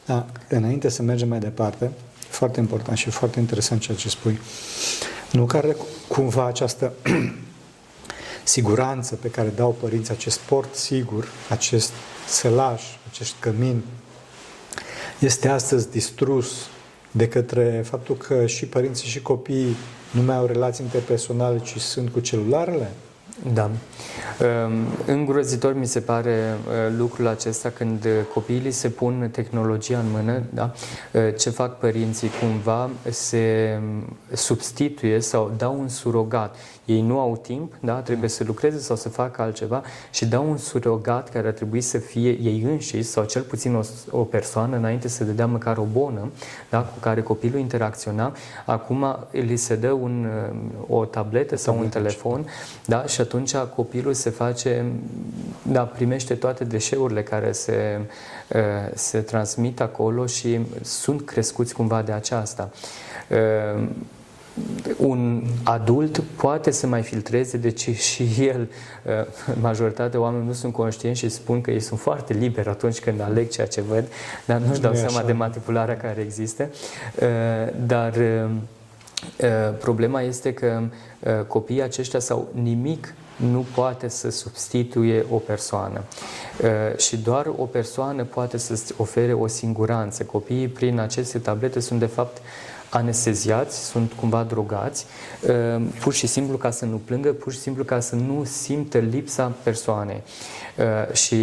Da, 0.06 0.26
înainte 0.50 0.90
să 0.90 1.02
mergem 1.02 1.28
mai 1.28 1.40
departe, 1.40 1.92
foarte 2.30 2.60
important 2.60 2.98
și 2.98 3.10
foarte 3.10 3.40
interesant 3.40 3.82
ceea 3.82 3.98
ce 3.98 4.10
spui, 4.10 4.40
nu 5.32 5.46
care 5.46 5.76
cumva 6.08 6.46
această 6.46 6.94
siguranță 8.44 9.16
pe 9.16 9.30
care 9.30 9.48
dau 9.56 9.76
părinții, 9.80 10.14
acest 10.14 10.40
port 10.40 10.76
sigur, 10.76 11.28
acest 11.50 11.92
sălaș, 12.28 12.84
acest 13.10 13.34
cămin, 13.40 13.84
este 15.22 15.48
astăzi 15.48 15.90
distrus 15.90 16.68
de 17.12 17.28
către 17.28 17.82
faptul 17.86 18.16
că 18.16 18.46
și 18.46 18.66
părinții 18.66 19.08
și 19.08 19.22
copiii 19.22 19.76
nu 20.12 20.22
mai 20.22 20.36
au 20.36 20.46
relații 20.46 20.86
interpersonale, 20.86 21.60
ci 21.60 21.78
sunt 21.78 22.10
cu 22.10 22.20
celularele? 22.20 22.92
Da. 23.54 23.70
Ehm, 24.40 24.88
îngrozitor 25.06 25.74
mi 25.74 25.88
se 25.88 26.00
pare 26.00 26.58
uh, 26.68 26.74
lucrul 26.98 27.28
acesta 27.28 27.70
când 27.70 28.08
copiii 28.34 28.72
se 28.72 28.90
pun 28.90 29.30
tehnologia 29.32 30.00
în 30.00 30.12
mână, 30.12 30.44
da? 30.54 30.74
Uh, 31.12 31.22
ce 31.38 31.50
fac 31.50 31.80
părinții 31.80 32.30
cumva 32.40 32.90
se 33.10 33.80
substituie 34.34 35.20
sau 35.20 35.54
dau 35.58 35.80
un 35.80 35.88
surogat. 35.88 36.56
Ei 36.92 37.02
nu 37.02 37.20
au 37.20 37.38
timp, 37.38 37.74
da? 37.80 37.94
trebuie 37.94 38.30
să 38.30 38.44
lucreze 38.44 38.80
sau 38.80 38.96
să 38.96 39.10
facă 39.10 39.42
altceva 39.42 39.84
și 40.12 40.26
dau 40.26 40.50
un 40.50 40.58
surogat 40.58 41.30
care 41.30 41.48
ar 41.48 41.54
trebui 41.54 41.82
să 41.82 41.98
fie 41.98 42.30
ei 42.30 42.62
înșiși 42.62 43.04
sau 43.04 43.24
cel 43.24 43.42
puțin 43.42 43.76
o, 43.76 43.82
o 44.10 44.24
persoană 44.24 44.78
înainte 44.78 45.08
să 45.08 45.24
dea 45.24 45.46
măcar 45.46 45.78
o 45.78 45.84
bonă 45.92 46.32
da? 46.70 46.80
cu 46.80 47.00
care 47.00 47.22
copilul 47.22 47.60
interacționa. 47.60 48.36
Acum 48.66 49.18
li 49.32 49.56
se 49.56 49.76
dă 49.76 49.92
un, 49.92 50.28
o 50.88 51.06
tabletă 51.06 51.56
sau 51.56 51.78
un 51.78 51.90
telefon 51.90 52.46
da? 52.86 53.06
și 53.06 53.22
atunci 53.22 53.56
copilul 53.56 54.14
se 54.14 54.30
face, 54.30 54.86
da, 55.62 55.82
primește 55.82 56.34
toate 56.34 56.64
deșeurile 56.64 57.24
care 57.24 57.52
se, 57.52 58.00
se 58.94 59.20
transmit 59.20 59.82
acolo 59.82 60.26
și 60.26 60.60
sunt 60.82 61.26
crescuți 61.26 61.74
cumva 61.74 62.02
de 62.02 62.12
aceasta 62.12 62.70
un 64.98 65.44
adult 65.64 66.24
poate 66.36 66.72
să 66.72 66.88
mai 66.88 67.02
filtreze, 67.02 67.58
deci 67.58 67.90
și 67.90 68.30
el, 68.40 68.70
majoritatea 69.62 70.20
oamenilor 70.20 70.48
nu 70.48 70.54
sunt 70.54 70.74
conștienți 70.74 71.20
și 71.20 71.30
spun 71.30 71.62
că 71.62 71.72
ei 71.72 71.80
sunt 71.80 72.00
foarte 72.00 72.34
liberi 72.34 72.70
atunci 72.70 73.00
când 73.00 73.22
aleg 73.22 73.50
ceea 73.50 73.68
ce 73.68 73.82
văd, 73.82 74.08
dar 74.46 74.58
nu-și 74.58 74.82
dau 74.82 74.94
seama 74.94 75.22
de 75.22 75.32
manipularea 75.32 75.98
care 75.98 76.22
există. 76.22 76.70
Dar 77.86 78.14
problema 79.80 80.22
este 80.22 80.54
că 80.54 80.82
copiii 81.48 81.82
aceștia 81.82 82.20
sau 82.20 82.48
nimic 82.62 83.14
nu 83.36 83.66
poate 83.76 84.08
să 84.08 84.30
substituie 84.30 85.26
o 85.30 85.36
persoană. 85.36 86.02
Și 86.98 87.18
doar 87.18 87.52
o 87.58 87.66
persoană 87.66 88.24
poate 88.24 88.58
să 88.58 88.94
ofere 88.98 89.34
o 89.34 89.48
siguranță. 89.48 90.24
Copiii 90.24 90.68
prin 90.68 91.00
aceste 91.00 91.40
tablete 91.40 91.80
sunt 91.80 92.00
de 92.00 92.06
fapt 92.06 92.42
anesteziați, 92.92 93.86
sunt 93.86 94.12
cumva 94.14 94.44
drogați, 94.44 95.06
uh, 95.48 95.82
pur 96.00 96.14
și 96.14 96.28
simplu 96.28 96.58
ca 96.58 96.72
să 96.72 96.86
nu 96.86 97.02
plângă, 97.06 97.34
pur 97.34 97.52
și 97.52 97.60
simplu 97.60 97.84
ca 97.84 98.00
să 98.00 98.16
nu 98.16 98.44
simtă 98.44 98.98
lipsa 98.98 99.52
persoanei. 99.64 100.22
Uh, 100.78 101.14
și 101.16 101.36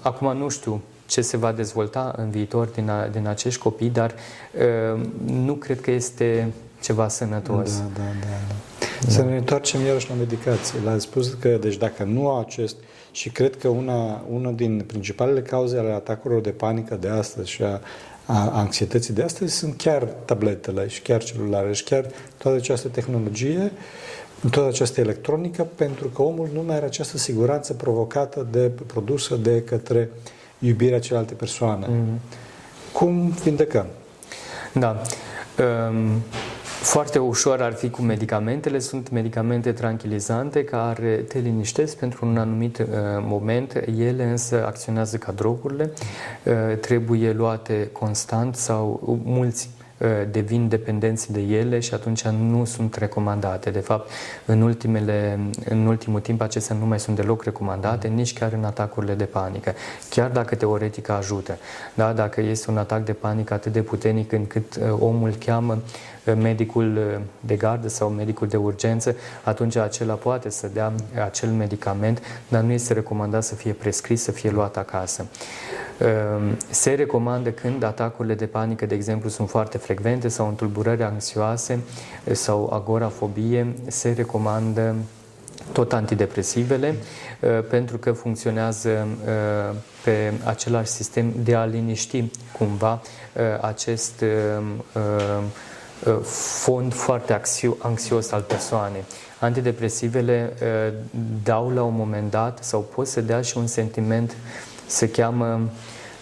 acum 0.00 0.36
nu 0.36 0.48
știu 0.48 0.80
ce 1.06 1.20
se 1.20 1.36
va 1.36 1.52
dezvolta 1.52 2.14
în 2.16 2.30
viitor 2.30 2.66
din, 2.66 2.88
a, 2.88 3.06
din 3.06 3.26
acești 3.26 3.60
copii, 3.60 3.88
dar 3.88 4.14
uh, 4.94 5.00
nu 5.24 5.54
cred 5.54 5.80
că 5.80 5.90
este 5.90 6.52
ceva 6.82 7.08
sănătos. 7.08 7.76
Da, 7.76 7.84
da, 7.94 8.02
da. 8.20 8.26
da. 8.48 8.54
Să 9.08 9.22
ne 9.22 9.36
întoarcem 9.36 9.84
iarăși 9.84 10.08
la 10.08 10.14
medicație. 10.14 10.78
L-a 10.84 10.98
spus 10.98 11.36
că, 11.40 11.48
deci 11.48 11.76
dacă 11.76 12.04
nu 12.04 12.28
au 12.28 12.40
acest 12.40 12.76
și 13.10 13.30
cred 13.30 13.56
că 13.56 13.68
una, 13.68 14.24
una 14.30 14.50
din 14.50 14.84
principalele 14.86 15.42
cauze 15.42 15.78
ale 15.78 15.92
atacurilor 15.92 16.42
de 16.42 16.50
panică 16.50 16.94
de 16.94 17.08
astăzi 17.08 17.50
și 17.50 17.62
a 17.62 17.80
a 18.26 18.50
anxietății 18.50 19.14
de 19.14 19.22
astăzi 19.22 19.54
sunt 19.54 19.76
chiar 19.76 20.02
tabletele 20.02 20.88
și 20.88 21.02
chiar 21.02 21.22
celulare 21.22 21.72
și 21.72 21.84
chiar 21.84 22.06
toată 22.36 22.56
această 22.56 22.88
tehnologie, 22.88 23.72
toată 24.50 24.68
această 24.68 25.00
electronică, 25.00 25.66
pentru 25.74 26.08
că 26.08 26.22
omul 26.22 26.48
nu 26.52 26.62
mai 26.62 26.76
are 26.76 26.84
această 26.84 27.16
siguranță 27.18 27.72
provocată 27.72 28.46
de 28.50 28.70
produsă 28.86 29.34
de 29.34 29.62
către 29.62 30.10
iubirea 30.58 31.00
celelalte 31.00 31.34
persoane. 31.34 31.86
Mm-hmm. 31.86 32.20
Cum 32.92 33.28
vindecăm? 33.28 33.86
Da. 34.72 35.02
Um, 35.88 36.22
foarte 36.86 37.18
ușor 37.18 37.62
ar 37.62 37.72
fi 37.72 37.90
cu 37.90 38.02
medicamentele. 38.02 38.78
Sunt 38.78 39.10
medicamente 39.10 39.72
tranquilizante 39.72 40.64
care 40.64 41.14
te 41.14 41.38
liniștesc 41.38 41.96
pentru 41.96 42.26
un 42.26 42.38
anumit 42.38 42.78
uh, 42.78 42.86
moment. 43.20 43.82
Ele 43.98 44.24
însă 44.24 44.66
acționează 44.66 45.16
ca 45.16 45.32
drogurile. 45.32 45.90
Uh, 46.42 46.78
trebuie 46.80 47.32
luate 47.32 47.88
constant 47.92 48.56
sau 48.56 49.00
mulți 49.24 49.70
uh, 49.98 50.08
devin 50.30 50.68
dependenți 50.68 51.32
de 51.32 51.40
ele 51.40 51.80
și 51.80 51.94
atunci 51.94 52.22
nu 52.22 52.64
sunt 52.64 52.94
recomandate. 52.94 53.70
De 53.70 53.80
fapt, 53.80 54.10
în, 54.44 54.62
ultimele, 54.62 55.38
în 55.68 55.86
ultimul 55.86 56.20
timp 56.20 56.40
acestea 56.40 56.76
nu 56.76 56.86
mai 56.86 57.00
sunt 57.00 57.16
deloc 57.16 57.42
recomandate, 57.42 58.08
nici 58.08 58.32
chiar 58.32 58.52
în 58.52 58.64
atacurile 58.64 59.14
de 59.14 59.24
panică. 59.24 59.74
Chiar 60.10 60.30
dacă 60.30 60.54
teoretic 60.54 61.08
ajută. 61.08 61.58
Da? 61.94 62.12
Dacă 62.12 62.40
este 62.40 62.70
un 62.70 62.78
atac 62.78 63.04
de 63.04 63.12
panică 63.12 63.54
atât 63.54 63.72
de 63.72 63.82
puternic 63.82 64.32
încât 64.32 64.80
omul 64.98 65.34
cheamă 65.44 65.78
medicul 66.34 66.96
uh, 66.96 67.20
de 67.40 67.54
gardă 67.54 67.88
sau 67.88 68.08
medicul 68.08 68.48
de 68.48 68.56
urgență, 68.56 69.16
atunci 69.42 69.76
acela 69.76 70.14
poate 70.14 70.50
să 70.50 70.70
dea 70.72 70.92
acel 71.24 71.48
medicament, 71.48 72.22
dar 72.48 72.62
nu 72.62 72.72
este 72.72 72.92
recomandat 72.92 73.44
să 73.44 73.54
fie 73.54 73.72
prescris, 73.72 74.22
să 74.22 74.30
fie 74.30 74.50
luat 74.50 74.76
acasă. 74.76 75.26
Um, 76.00 76.56
se 76.70 76.94
recomandă 76.94 77.50
când 77.50 77.82
atacurile 77.82 78.34
de 78.34 78.46
panică, 78.46 78.86
de 78.86 78.94
exemplu, 78.94 79.28
sunt 79.28 79.48
foarte 79.48 79.78
frecvente 79.78 80.28
sau 80.28 80.48
întulburări 80.48 81.02
anxioase 81.02 81.78
uh, 82.24 82.34
sau 82.34 82.70
agorafobie, 82.72 83.74
se 83.86 84.12
recomandă 84.16 84.94
tot 85.72 85.92
antidepresivele, 85.92 86.94
uh, 87.40 87.64
pentru 87.70 87.98
că 87.98 88.12
funcționează 88.12 89.06
pe 90.04 90.32
același 90.44 90.90
sistem 90.90 91.32
de 91.42 91.54
a 91.54 91.64
liniști 91.64 92.24
cumva 92.58 93.00
acest 93.60 94.24
Uh, 94.96 95.42
fond 96.62 96.94
foarte 96.94 97.40
anxios 97.78 98.30
al 98.30 98.40
persoanei. 98.40 99.04
Antidepresivele 99.40 100.52
uh, 100.62 100.94
dau 101.42 101.70
la 101.70 101.82
un 101.82 101.94
moment 101.94 102.30
dat 102.30 102.64
sau 102.64 102.80
pot 102.80 103.06
să 103.06 103.20
dea 103.20 103.40
și 103.40 103.58
un 103.58 103.66
sentiment, 103.66 104.36
se 104.86 105.10
cheamă 105.10 105.60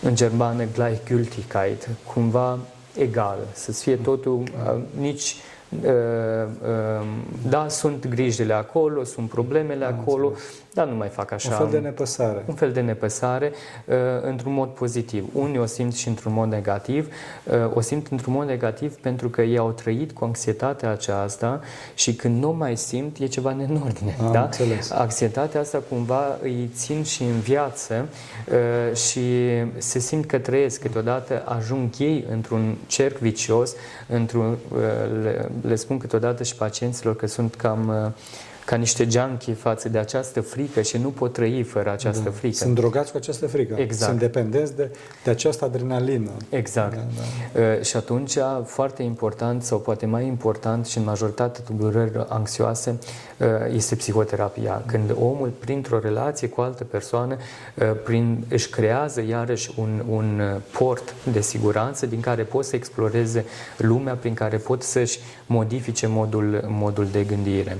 în 0.02 0.14
germană 0.14 0.64
Gleichgültigkeit, 0.72 1.88
cumva 2.14 2.58
egal, 2.98 3.38
să 3.52 3.72
fie 3.72 3.96
totul 3.96 4.42
uh, 4.42 4.80
nici 5.00 5.36
da, 7.48 7.68
sunt 7.68 8.06
grijile 8.06 8.52
acolo, 8.52 9.04
sunt 9.04 9.28
problemele 9.28 9.84
acolo, 9.84 10.32
dar 10.74 10.86
nu 10.86 10.94
mai 10.94 11.08
fac 11.08 11.32
așa. 11.32 11.48
Un 11.50 11.56
fel 11.56 11.68
de 11.70 11.78
nepăsare. 11.78 12.44
Un 12.46 12.54
fel 12.54 12.72
de 12.72 12.80
nepăsare, 12.80 13.52
uh, 13.84 13.94
într-un 14.22 14.52
mod 14.52 14.68
pozitiv. 14.68 15.28
Unii 15.32 15.58
o 15.58 15.66
simt 15.66 15.94
și 15.94 16.08
într-un 16.08 16.32
mod 16.32 16.48
negativ. 16.48 17.14
Uh, 17.44 17.54
o 17.74 17.80
simt 17.80 18.06
într-un 18.10 18.32
mod 18.32 18.46
negativ 18.46 18.94
pentru 18.94 19.28
că 19.28 19.42
ei 19.42 19.58
au 19.58 19.70
trăit 19.70 20.12
cu 20.12 20.24
anxietatea 20.24 20.90
aceasta 20.90 21.60
și 21.94 22.14
când 22.14 22.42
nu 22.42 22.52
mai 22.52 22.76
simt, 22.76 23.18
e 23.18 23.26
ceva 23.26 23.52
nenormine. 23.52 24.16
Am 24.20 24.32
da? 24.32 24.42
Înțeles. 24.42 24.90
Anxietatea 24.90 25.60
asta 25.60 25.82
cumva 25.88 26.38
îi 26.42 26.70
țin 26.74 27.02
și 27.02 27.22
în 27.22 27.40
viață 27.40 28.08
uh, 28.48 28.96
și 28.96 29.22
se 29.76 29.98
simt 29.98 30.26
că 30.26 30.38
trăiesc. 30.38 30.80
Câteodată 30.80 31.42
ajung 31.44 31.90
ei 31.98 32.24
într-un 32.30 32.76
cerc 32.86 33.18
vicios, 33.18 33.74
într-un, 34.08 34.56
le, 35.22 35.48
le 35.60 35.74
spun 35.74 35.98
câteodată 35.98 36.42
și 36.42 36.54
pacienților 36.54 37.16
că 37.16 37.26
sunt 37.26 37.54
cam 37.54 38.12
ca 38.64 38.76
niște 38.76 39.06
junkie 39.10 39.54
față 39.54 39.88
de 39.88 39.98
această 39.98 40.40
frică 40.40 40.82
și 40.82 40.96
nu 40.96 41.08
pot 41.08 41.32
trăi 41.32 41.62
fără 41.62 41.92
această 41.92 42.24
da. 42.24 42.30
frică. 42.30 42.56
Sunt 42.56 42.74
drogați 42.74 43.10
cu 43.10 43.16
această 43.16 43.46
frică. 43.46 43.74
Exact. 43.78 44.10
Sunt 44.10 44.18
dependenți 44.18 44.76
de, 44.76 44.90
de 45.24 45.30
această 45.30 45.64
adrenalină. 45.64 46.30
Exact. 46.48 46.94
Da, 46.94 47.02
da. 47.52 47.60
Uh, 47.60 47.82
și 47.82 47.96
atunci, 47.96 48.36
foarte 48.64 49.02
important, 49.02 49.62
sau 49.62 49.78
poate 49.78 50.06
mai 50.06 50.26
important 50.26 50.86
și 50.86 50.98
în 50.98 51.04
majoritatea 51.04 51.64
tulburărilor 51.64 52.26
anxioase, 52.28 52.98
uh, 53.38 53.46
este 53.74 53.94
psihoterapia. 53.94 54.82
Când 54.86 55.10
omul, 55.20 55.48
printr-o 55.58 55.98
relație 55.98 56.48
cu 56.48 56.60
altă 56.60 56.84
persoană, 56.84 57.36
uh, 57.74 57.90
prin, 58.04 58.44
își 58.48 58.68
creează 58.70 59.24
iarăși 59.28 59.70
un, 59.76 60.02
un 60.08 60.42
port 60.78 61.14
de 61.32 61.40
siguranță 61.40 62.06
din 62.06 62.20
care 62.20 62.42
pot 62.42 62.64
să 62.64 62.76
exploreze 62.76 63.44
lumea, 63.76 64.14
prin 64.14 64.34
care 64.34 64.56
pot 64.56 64.82
să-și 64.82 65.18
modifice 65.46 66.06
modul, 66.06 66.64
modul 66.68 67.06
de 67.12 67.24
gândire. 67.24 67.78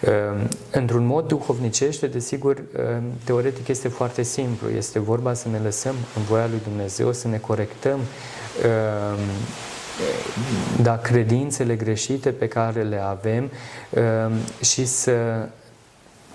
Ehm, 0.00 0.48
într-un 0.70 1.06
mod 1.06 1.26
duhovnicește, 1.26 2.06
desigur, 2.06 2.62
ehm, 2.76 3.02
teoretic 3.24 3.68
este 3.68 3.88
foarte 3.88 4.22
simplu. 4.22 4.68
Este 4.68 4.98
vorba 4.98 5.34
să 5.34 5.48
ne 5.48 5.58
lăsăm 5.58 5.94
în 6.16 6.22
voia 6.22 6.46
lui 6.46 6.60
Dumnezeu, 6.68 7.12
să 7.12 7.28
ne 7.28 7.38
corectăm 7.38 7.98
ehm, 8.62 9.18
da, 10.82 10.96
credințele 10.96 11.74
greșite 11.74 12.30
pe 12.30 12.48
care 12.48 12.82
le 12.82 13.02
avem 13.02 13.50
și 14.60 14.86
să 14.86 15.12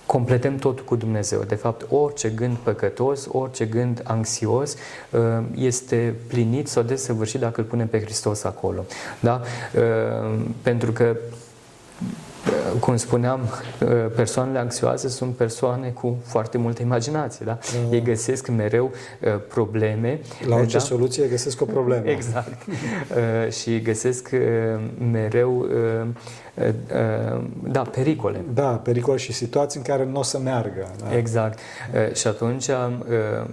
completăm 0.06 0.56
totul 0.56 0.86
cu 0.86 0.96
Dumnezeu. 0.96 1.44
De 1.44 1.56
fapt, 1.56 1.86
orice 1.90 2.30
gând 2.30 2.58
păcătos, 2.58 3.28
orice 3.32 3.66
gând 3.66 4.02
anxios 4.04 4.76
uh, 5.10 5.22
este 5.56 6.16
plinit 6.28 6.68
sau 6.68 6.84
desăvârșit 6.84 7.40
dacă 7.40 7.62
îl 7.62 7.68
punem 7.68 7.88
pe 7.88 8.02
Hristos 8.02 8.44
acolo. 8.44 8.86
Da? 9.20 9.42
Uh, 9.76 10.40
pentru 10.62 10.92
că 10.92 11.16
cum 12.80 12.98
spuneam, 12.98 13.40
persoanele 14.16 14.60
anxioase 14.60 15.10
sunt 15.10 15.36
persoane 15.36 15.90
cu 15.90 16.18
foarte 16.24 16.58
multă 16.58 16.82
imaginație. 16.82 17.46
Da? 17.46 17.60
Da. 17.90 17.96
Ei 17.96 18.02
găsesc 18.02 18.48
mereu 18.48 18.92
probleme. 19.48 20.20
La 20.48 20.56
orice 20.56 20.78
da? 20.78 20.84
soluție 20.84 21.28
găsesc 21.28 21.62
o 21.62 21.66
problemă. 21.66 22.10
Exact. 22.10 22.62
și 23.52 23.82
găsesc 23.82 24.30
mereu 25.12 25.68
da, 27.64 27.82
pericole. 27.82 28.44
Da, 28.54 28.68
pericole 28.68 29.18
și 29.18 29.34
situații 29.34 29.80
în 29.80 29.86
care 29.86 30.06
nu 30.06 30.20
o 30.20 30.24
să 30.24 30.40
meargă. 30.40 30.92
Da. 31.04 31.18
Exact. 31.18 31.60
Și 32.14 32.28
atunci 32.28 32.68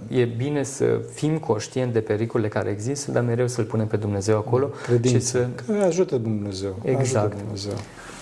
e 0.07 0.23
bine 0.23 0.63
să 0.63 0.85
fim 1.13 1.37
conștienți 1.37 1.93
de 1.93 1.99
pericolele 1.99 2.47
care 2.47 2.69
există, 2.69 3.11
dar 3.11 3.23
mereu 3.23 3.47
să-L 3.47 3.63
punem 3.63 3.87
pe 3.87 3.97
Dumnezeu 3.97 4.37
acolo. 4.37 4.69
Credință. 4.85 5.17
Și 5.17 5.23
să... 5.23 5.47
Că 5.67 5.83
ajută 5.85 6.17
Dumnezeu. 6.17 6.79
Exact. 6.83 7.25
Ajută 7.25 7.43
Dumnezeu. 7.43 7.73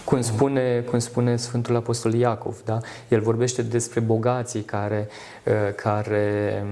Cum 0.04 0.22
spune, 0.22 0.84
cum 0.90 1.00
spune 1.00 1.36
Sfântul 1.36 1.76
Apostol 1.76 2.14
Iacov, 2.14 2.62
da? 2.66 2.80
el 3.08 3.22
vorbește 3.22 3.62
despre 3.62 4.00
bogații 4.00 4.62
care, 4.62 5.08
uh, 5.46 5.54
care 5.76 6.66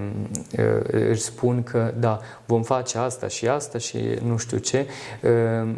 uh, 0.57 1.09
își 1.09 1.21
spun 1.21 1.63
că 1.63 1.93
da, 1.99 2.19
vom 2.45 2.63
face 2.63 2.97
asta 2.97 3.27
și 3.27 3.47
asta 3.47 3.77
și 3.77 3.97
nu 4.23 4.37
știu 4.37 4.57
ce, 4.57 4.87
uh, 5.21 5.69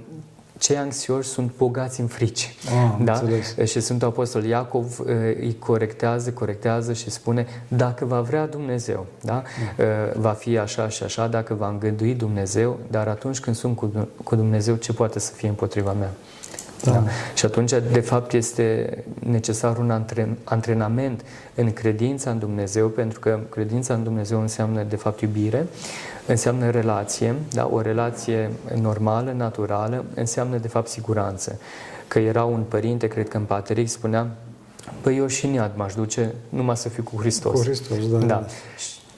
cei 0.57 0.77
anxioși 0.77 1.29
sunt 1.29 1.51
bogați 1.57 1.99
în 1.99 2.07
frici. 2.07 2.55
Ah, 2.65 2.95
da? 3.03 3.13
Înțeles. 3.13 3.69
Și 3.71 3.79
Sfântul 3.79 4.07
Apostol 4.07 4.43
Iacov 4.43 4.99
îi 5.39 5.55
corectează, 5.59 6.31
corectează 6.31 6.93
și 6.93 7.09
spune 7.09 7.47
dacă 7.67 8.05
va 8.05 8.21
vrea 8.21 8.47
Dumnezeu, 8.47 9.05
da? 9.21 9.33
Mm. 9.33 10.21
va 10.21 10.31
fi 10.31 10.57
așa 10.57 10.89
și 10.89 11.03
așa, 11.03 11.27
dacă 11.27 11.53
va 11.53 11.67
îngădui 11.67 12.13
Dumnezeu, 12.13 12.79
dar 12.89 13.07
atunci 13.07 13.39
când 13.39 13.55
sunt 13.55 13.75
cu 14.23 14.35
Dumnezeu, 14.35 14.75
ce 14.75 14.93
poate 14.93 15.19
să 15.19 15.33
fie 15.33 15.47
împotriva 15.47 15.91
mea? 15.91 16.11
Da. 16.83 16.91
Da? 16.91 17.03
Și 17.33 17.45
atunci, 17.45 17.73
de 17.91 17.99
fapt, 17.99 18.33
este 18.33 18.97
necesar 19.19 19.77
un 19.77 20.03
antrenament 20.43 21.21
în 21.55 21.73
credința 21.73 22.31
în 22.31 22.39
Dumnezeu, 22.39 22.87
pentru 22.87 23.19
că 23.19 23.39
credința 23.49 23.93
în 23.93 24.03
Dumnezeu 24.03 24.41
înseamnă, 24.41 24.83
de 24.83 24.95
fapt, 24.95 25.21
iubire, 25.21 25.67
înseamnă 26.25 26.69
relație, 26.69 27.35
da? 27.53 27.69
o 27.71 27.81
relație 27.81 28.49
normală, 28.81 29.33
naturală, 29.37 30.05
înseamnă, 30.13 30.57
de 30.57 30.67
fapt, 30.67 30.87
siguranță. 30.87 31.59
Că 32.07 32.19
era 32.19 32.43
un 32.43 32.63
părinte, 32.67 33.07
cred 33.07 33.27
că 33.27 33.37
în 33.37 33.43
Pateric, 33.43 33.89
spunea, 33.89 34.27
Păi 35.01 35.17
eu 35.17 35.27
și 35.27 35.45
în 35.45 35.53
iad 35.53 35.71
m-aș 35.75 35.93
duce 35.93 36.33
numai 36.49 36.77
să 36.77 36.89
fiu 36.89 37.03
cu 37.03 37.19
Hristos. 37.19 37.53
Cu 37.53 37.63
Hristos, 37.65 38.09
da. 38.09 38.17
da. 38.17 38.45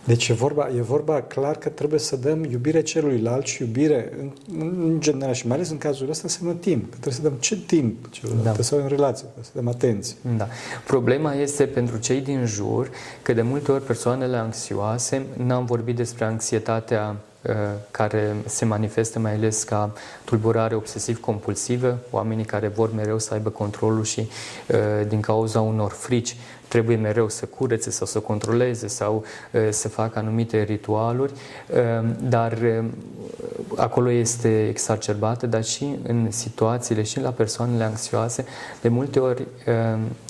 Deci 0.06 0.28
e 0.28 0.34
vorba, 0.34 0.70
e 0.78 0.82
vorba 0.82 1.22
clar 1.22 1.56
că 1.56 1.70
trebuie 1.70 2.00
să 2.00 2.16
dăm 2.16 2.44
iubire 2.44 2.82
celuilalt 2.82 3.46
și 3.46 3.62
iubire 3.62 4.12
în, 4.20 4.32
în 4.60 5.00
general 5.00 5.34
și 5.34 5.48
mai 5.48 5.56
ales 5.56 5.70
în 5.70 5.78
cazul 5.78 6.10
ăsta 6.10 6.24
înseamnă 6.24 6.54
timp. 6.54 6.84
Că 6.84 6.90
trebuie 7.00 7.14
să 7.14 7.22
dăm 7.22 7.34
ce 7.40 7.58
timp 7.58 8.10
celuilalt, 8.10 8.44
da. 8.44 8.52
trebuie 8.52 8.66
să 8.66 8.76
avem 8.76 8.88
relație, 8.88 9.24
trebuie 9.24 9.44
să 9.44 9.52
dăm 9.54 9.68
atenție. 9.68 10.16
Da. 10.38 10.48
Problema 10.86 11.34
este 11.34 11.66
pentru 11.66 11.98
cei 11.98 12.22
din 12.22 12.46
jur 12.46 12.90
că 13.22 13.34
de 13.34 13.42
multe 13.42 13.72
ori 13.72 13.84
persoanele 13.84 14.38
anxioase, 14.38 15.26
n-am 15.38 15.66
vorbit 15.66 15.96
despre 15.96 16.26
anxietatea 16.26 17.16
uh, 17.42 17.54
care 17.92 18.36
se 18.46 18.66
manifestă 18.66 19.20
mai 19.20 19.34
ales 19.34 19.64
ca 19.64 19.94
tulburare 20.24 20.76
obsesiv-compulsivă, 20.76 21.98
oamenii 22.10 22.46
care 22.46 22.68
vor 22.68 22.94
mereu 22.94 23.20
să 23.20 23.34
aibă 23.34 23.50
controlul 23.50 24.04
și 24.04 24.20
uh, 24.20 25.08
din 25.08 25.20
cauza 25.20 25.62
unor 25.62 25.92
frici 25.92 26.36
trebuie 26.74 26.96
mereu 26.96 27.30
să 27.30 27.46
curețe 27.46 27.92
sau 27.92 28.08
să 28.08 28.20
controleze 28.20 28.88
sau 28.88 29.24
să 29.70 29.90
facă 29.90 30.20
anumite 30.20 30.64
ritualuri, 30.64 31.34
dar 32.30 32.58
acolo 33.76 34.12
este 34.12 34.68
exacerbată, 34.68 35.48
dar 35.48 35.64
și 35.64 35.96
în 36.08 36.32
situațiile 36.32 37.04
și 37.04 37.20
la 37.20 37.30
persoanele 37.30 37.84
anxioase, 37.84 38.46
de 38.82 38.90
multe 38.90 39.20
ori 39.20 39.48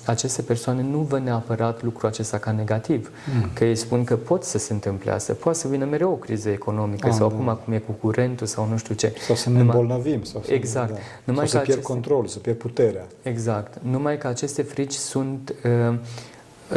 aceste 0.06 0.41
persoane 0.41 0.82
nu 0.82 0.97
văd 0.97 1.23
neapărat 1.23 1.84
lucrul 1.84 2.10
acesta 2.10 2.38
ca 2.38 2.51
negativ, 2.51 3.12
mm. 3.36 3.49
că 3.53 3.65
ei 3.65 3.75
spun 3.75 4.03
că 4.03 4.15
pot 4.15 4.43
să 4.43 4.58
se 4.58 4.73
întâmple 4.73 5.12
asta, 5.12 5.34
poate 5.34 5.58
să 5.58 5.67
vină 5.67 5.86
mereu 5.86 6.12
o 6.12 6.15
criză 6.15 6.49
economică 6.49 7.08
ah, 7.08 7.13
sau 7.13 7.29
da. 7.29 7.36
acum 7.36 7.60
cum 7.63 7.73
e 7.73 7.77
cu 7.77 7.91
curentul 7.91 8.47
sau 8.47 8.67
nu 8.67 8.77
știu 8.77 8.95
ce. 8.95 9.13
Sau 9.19 9.36
să 9.36 9.49
ne 9.49 9.58
Numai... 9.58 9.75
îmbolnăvim. 9.75 10.23
Sau 10.23 10.41
să, 10.45 10.53
exact. 10.53 10.93
Da. 10.93 10.99
Numai 11.23 11.47
sau 11.47 11.60
să 11.60 11.65
pierd 11.65 11.79
aceste... 11.79 11.93
control, 11.93 12.27
să 12.27 12.39
pierd 12.39 12.58
puterea. 12.58 13.06
Exact. 13.21 13.77
Numai 13.82 14.17
că 14.17 14.27
aceste 14.27 14.62
frici 14.62 14.93
sunt 14.93 15.53
uh, 15.89 15.95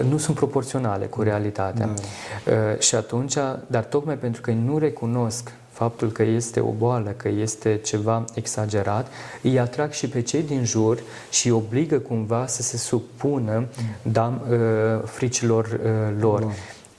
nu 0.08 0.16
sunt 0.16 0.36
proporționale 0.36 1.04
cu 1.06 1.22
realitatea. 1.22 1.86
Da. 1.86 2.52
Uh, 2.52 2.78
și 2.78 2.94
atunci, 2.94 3.34
dar 3.66 3.84
tocmai 3.84 4.14
pentru 4.14 4.40
că 4.40 4.50
nu 4.50 4.78
recunosc 4.78 5.52
faptul 5.76 6.10
că 6.10 6.22
este 6.22 6.60
o 6.60 6.70
boală, 6.70 7.10
că 7.10 7.28
este 7.28 7.80
ceva 7.84 8.24
exagerat, 8.34 9.06
îi 9.42 9.58
atrag 9.58 9.90
și 9.90 10.08
pe 10.08 10.20
cei 10.20 10.42
din 10.42 10.64
jur 10.64 10.98
și 11.30 11.46
îi 11.46 11.52
obligă 11.52 11.98
cumva 11.98 12.46
să 12.46 12.62
se 12.62 12.76
supună 12.76 13.58
mm. 13.58 14.12
da, 14.12 14.40
uh, 14.50 14.56
fricilor 15.04 15.64
uh, 15.64 16.16
lor. 16.20 16.40
Da. 16.40 16.48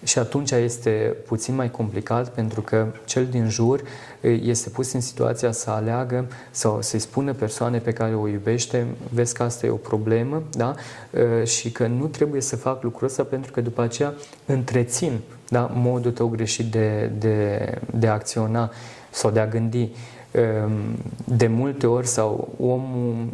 Și 0.03 0.19
atunci 0.19 0.51
este 0.51 1.15
puțin 1.25 1.55
mai 1.55 1.71
complicat 1.71 2.29
pentru 2.29 2.61
că 2.61 2.87
cel 3.05 3.25
din 3.25 3.49
jur 3.49 3.81
este 4.21 4.69
pus 4.69 4.93
în 4.93 5.01
situația 5.01 5.51
să 5.51 5.69
aleagă 5.69 6.25
sau 6.51 6.81
să-i 6.81 6.99
spună 6.99 7.33
persoane 7.33 7.77
pe 7.77 7.91
care 7.91 8.15
o 8.15 8.27
iubește, 8.27 8.87
vezi 9.13 9.33
că 9.33 9.43
asta 9.43 9.65
e 9.65 9.69
o 9.69 9.75
problemă, 9.75 10.43
da? 10.51 10.75
Și 11.43 11.71
că 11.71 11.87
nu 11.87 12.05
trebuie 12.05 12.41
să 12.41 12.55
fac 12.55 12.83
lucrul 12.83 13.07
ăsta 13.07 13.23
pentru 13.23 13.51
că 13.51 13.61
după 13.61 13.81
aceea 13.81 14.13
întrețin 14.45 15.19
da? 15.49 15.71
modul 15.73 16.11
tău 16.11 16.27
greșit 16.27 16.71
de, 16.71 17.11
de, 17.17 17.71
de 17.93 18.07
a 18.07 18.13
acționa 18.13 18.71
sau 19.09 19.31
de 19.31 19.39
a 19.39 19.47
gândi. 19.47 19.89
De 21.23 21.47
multe 21.47 21.87
ori 21.87 22.07
sau 22.07 22.53
omul 22.59 23.27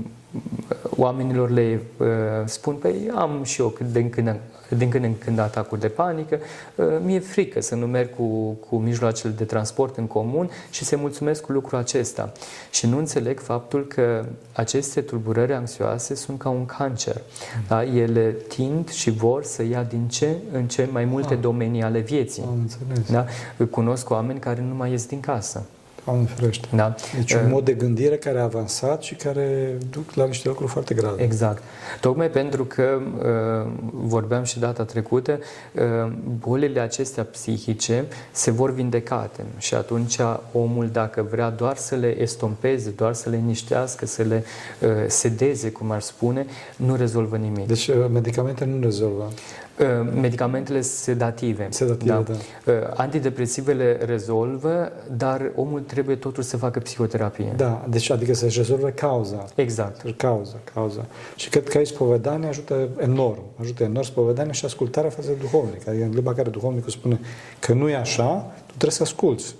oamenilor 0.98 1.50
le 1.50 1.82
uh, 1.98 2.08
spun, 2.46 2.76
păi 2.76 3.12
am 3.15 3.43
și 3.43 3.62
eu 3.62 3.67
cât 3.67 3.86
de 3.86 4.10
când, 4.10 4.36
din 4.78 4.89
când 4.89 5.04
în 5.04 5.17
când 5.17 5.39
atacuri 5.39 5.82
de 5.82 5.88
panică, 5.88 6.39
uh, 6.76 6.86
mi-e 7.04 7.19
frică 7.19 7.62
să 7.62 7.76
nu 7.76 7.86
merg 7.86 8.15
cu, 8.15 8.58
cu 8.69 8.76
mijloacele 8.76 9.34
de 9.34 9.43
transport 9.43 9.98
în 9.98 10.08
comun 10.08 10.50
și 10.69 10.84
se 10.84 10.96
mulțumesc 10.96 11.41
cu 11.41 11.52
lucrul 11.52 11.80
acesta. 11.80 12.32
Și 12.72 12.88
nu 12.88 12.98
înțeleg 12.98 13.39
faptul 13.39 13.88
că 13.88 14.26
aceste 14.54 15.02
tulburări 15.02 15.54
anxioase 15.54 16.15
sunt 16.15 16.39
ca 16.39 16.50
un 16.50 16.65
cancer. 16.65 17.22
Da? 17.67 17.84
Ele 17.84 18.36
tind 18.48 18.89
și 18.89 19.12
vor 19.12 19.43
să 19.43 19.63
ia 19.63 19.84
din 19.84 20.08
ce 20.08 20.36
în 20.52 20.67
ce 20.67 20.88
mai 20.91 21.06
multe 21.06 21.34
ah. 21.34 21.39
domenii 21.39 21.84
ale 21.84 22.00
vieții. 22.00 22.43
Am 22.48 22.60
înțeles. 22.60 23.12
Da? 23.12 23.26
Cunosc 23.65 24.10
oameni 24.10 24.39
care 24.39 24.62
nu 24.67 24.76
mai 24.76 24.91
ies 24.91 25.06
din 25.06 25.19
casă. 25.19 25.65
Doamne 26.06 26.26
ferește. 26.26 26.68
Da. 26.76 26.96
Deci 27.16 27.34
un 27.34 27.46
uh, 27.46 27.52
mod 27.52 27.66
de 27.66 27.74
gândire 27.74 28.18
care 28.18 28.39
a 28.39 28.44
avansat 28.44 29.02
și 29.02 29.16
care 29.16 29.78
duc 29.89 30.13
la 30.13 30.26
niște 30.26 30.48
lucruri 30.48 30.72
foarte 30.72 30.94
grave. 30.94 31.24
Exact. 31.24 31.63
Tocmai 32.00 32.30
pentru 32.30 32.66
că 32.66 33.02
uh, 33.18 33.72
vorbeam 33.92 34.44
și 34.44 34.60
data 34.60 34.84
trecută, 34.84 35.39
uh, 35.74 36.12
bolile 36.39 36.80
acestea 36.80 37.24
psihice 37.24 38.06
se 38.32 38.52
vor 38.52 38.74
vindecate 38.74 39.46
și 39.58 39.74
atunci 39.74 40.18
omul 40.52 40.89
dacă 40.92 41.28
vrea 41.30 41.50
doar 41.50 41.78
să 41.78 41.96
le 41.96 42.22
estompeze, 42.22 42.89
doar 42.89 43.13
să 43.13 43.30
le 43.30 43.38
niștească, 43.38 44.06
să 44.06 44.24
le 44.24 44.44
uh, 44.80 44.89
sedeze, 45.08 45.72
cum 45.72 45.92
ar 45.92 46.02
spune, 46.02 46.46
nu 46.76 46.96
rezolvă 46.96 47.38
nimic. 47.38 47.68
Deci 47.68 47.88
uh, 47.88 47.96
medicamentele 48.12 48.72
nu 48.72 48.82
rezolvă. 48.82 49.32
Uh, 49.79 50.12
medicamentele 50.21 50.81
sedative. 50.81 51.67
Sedative, 51.69 52.12
da. 52.12 52.21
da. 52.21 52.33
Uh, 52.71 52.93
antidepresivele 52.95 53.97
rezolvă, 54.05 54.91
dar 55.17 55.51
omul 55.55 55.79
trebuie 55.79 56.15
totuși 56.15 56.47
să 56.47 56.57
facă 56.57 56.79
psihoterapie. 56.79 57.53
Da, 57.55 57.86
deci 57.89 58.09
adică 58.09 58.33
să-și 58.33 58.57
rezolve 58.57 58.91
cauza. 58.91 59.45
Exact. 59.55 60.15
Cauza, 60.17 60.55
cauza. 60.73 61.05
Și 61.36 61.49
cred 61.49 61.69
că 61.69 61.77
aici 61.77 61.88
spovedania 61.88 62.47
ajută 62.47 62.88
enorm. 62.97 63.43
Ajută 63.59 63.83
enorm 63.83 64.05
spovedania 64.05 64.51
și 64.51 64.65
ascultarea 64.65 65.09
față 65.09 65.27
de 65.27 65.33
duhovnic. 65.39 65.88
Adică 65.88 66.03
în 66.03 66.12
limba 66.13 66.33
care 66.33 66.49
duhovnicul 66.49 66.91
spune 66.91 67.19
că 67.59 67.73
nu 67.73 67.89
e 67.89 67.95
așa, 67.95 68.51
tu 68.65 68.67
trebuie 68.67 68.91
să 68.91 69.03
asculți. 69.03 69.55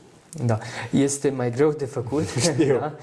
Da, 0.46 0.58
este 0.90 1.30
mai 1.30 1.52
greu 1.52 1.72
de 1.72 1.86
făcut, 1.86 2.28
Știu. 2.52 2.78
Da? 2.80 2.94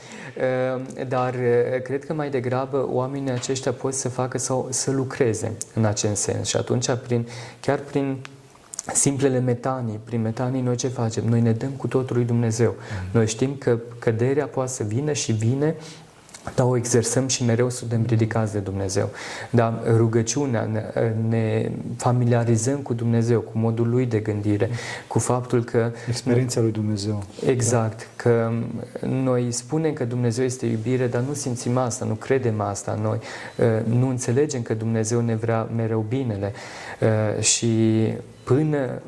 Ehm, 0.42 1.08
dar 1.08 1.34
eh, 1.34 1.82
cred 1.82 2.04
că 2.04 2.14
mai 2.14 2.30
degrabă 2.30 2.88
oamenii 2.90 3.30
aceștia 3.30 3.72
pot 3.72 3.94
să 3.94 4.08
facă 4.08 4.38
sau 4.38 4.66
să 4.70 4.90
lucreze 4.90 5.52
în 5.74 5.84
acest 5.84 6.22
sens 6.22 6.48
și 6.48 6.56
atunci 6.56 6.90
prin, 7.06 7.26
chiar 7.60 7.78
prin 7.78 8.16
simplele 8.92 9.38
metanii, 9.38 10.00
prin 10.04 10.20
metanii 10.20 10.60
noi 10.60 10.76
ce 10.76 10.88
facem? 10.88 11.24
Noi 11.28 11.40
ne 11.40 11.52
dăm 11.52 11.70
cu 11.70 11.86
totul 11.86 12.16
lui 12.16 12.24
Dumnezeu. 12.24 12.70
Mm. 12.70 13.08
Noi 13.12 13.26
știm 13.26 13.54
că 13.54 13.78
căderea 13.98 14.46
poate 14.46 14.70
să 14.70 14.82
vină 14.82 15.12
și 15.12 15.32
vine 15.32 15.76
dar 16.54 16.66
o 16.66 16.76
exersăm 16.76 17.26
și 17.26 17.44
mereu 17.44 17.70
suntem 17.70 18.04
ridicați 18.08 18.52
de 18.52 18.58
Dumnezeu. 18.58 19.08
Dar 19.50 19.82
rugăciunea, 19.96 20.68
ne, 20.72 21.12
ne 21.28 21.70
familiarizăm 21.96 22.78
cu 22.78 22.94
Dumnezeu, 22.94 23.40
cu 23.40 23.58
modul 23.58 23.88
Lui 23.88 24.06
de 24.06 24.18
gândire, 24.18 24.70
cu 25.06 25.18
faptul 25.18 25.64
că... 25.64 25.92
Experiența 26.08 26.60
lui 26.60 26.72
Dumnezeu. 26.72 27.22
Exact, 27.46 28.06
că 28.16 28.52
noi 29.06 29.52
spunem 29.52 29.92
că 29.92 30.04
Dumnezeu 30.04 30.44
este 30.44 30.66
iubire, 30.66 31.06
dar 31.06 31.20
nu 31.20 31.34
simțim 31.34 31.76
asta, 31.76 32.04
nu 32.04 32.14
credem 32.14 32.60
asta 32.60 32.98
noi, 33.02 33.18
nu 33.84 34.08
înțelegem 34.08 34.62
că 34.62 34.74
Dumnezeu 34.74 35.20
ne 35.20 35.34
vrea 35.34 35.68
mereu 35.76 36.04
binele 36.08 36.52
și 37.40 37.68
până 38.44 39.02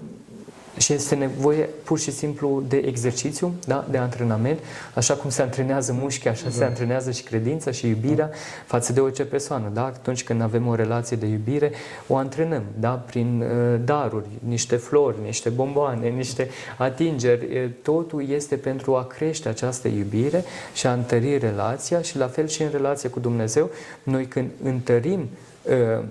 și 0.76 0.92
este 0.92 1.14
nevoie 1.14 1.68
pur 1.84 1.98
și 1.98 2.10
simplu 2.10 2.62
de 2.68 2.76
exercițiu, 2.76 3.54
da? 3.66 3.86
de 3.90 3.98
antrenament, 3.98 4.58
așa 4.94 5.14
cum 5.14 5.30
se 5.30 5.42
antrenează 5.42 5.96
mușchii, 6.00 6.30
așa 6.30 6.44
da. 6.44 6.50
se 6.50 6.64
antrenează 6.64 7.10
și 7.10 7.22
credința 7.22 7.70
și 7.70 7.88
iubirea 7.88 8.26
da. 8.26 8.34
față 8.66 8.92
de 8.92 9.00
orice 9.00 9.24
persoană. 9.24 9.70
Da? 9.72 9.84
Atunci 9.84 10.24
când 10.24 10.42
avem 10.42 10.66
o 10.66 10.74
relație 10.74 11.16
de 11.16 11.26
iubire, 11.26 11.72
o 12.06 12.16
antrenăm 12.16 12.62
da? 12.78 12.90
prin 12.90 13.40
uh, 13.42 13.80
daruri, 13.84 14.26
niște 14.48 14.76
flori, 14.76 15.16
niște 15.24 15.48
bomboane, 15.48 16.08
niște 16.08 16.48
atingeri. 16.78 17.70
Totul 17.82 18.28
este 18.28 18.56
pentru 18.56 18.96
a 18.96 19.04
crește 19.04 19.48
această 19.48 19.88
iubire 19.88 20.44
și 20.74 20.86
a 20.86 20.92
întări 20.92 21.38
relația 21.38 22.02
și 22.02 22.16
la 22.16 22.26
fel 22.26 22.48
și 22.48 22.62
în 22.62 22.68
relație 22.70 23.08
cu 23.08 23.20
Dumnezeu. 23.20 23.70
Noi 24.02 24.26
când 24.26 24.50
întărim 24.62 25.20
Uh, 25.20 25.51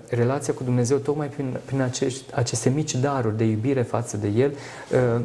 relația 0.08 0.52
cu 0.52 0.64
Dumnezeu 0.64 0.96
tocmai 0.96 1.26
prin, 1.26 1.56
prin 1.64 1.80
acești, 1.80 2.22
aceste 2.34 2.68
mici 2.68 2.94
daruri 2.94 3.36
de 3.36 3.44
iubire 3.44 3.82
față 3.82 4.16
de 4.16 4.28
El, 4.28 4.52
uh, 5.16 5.20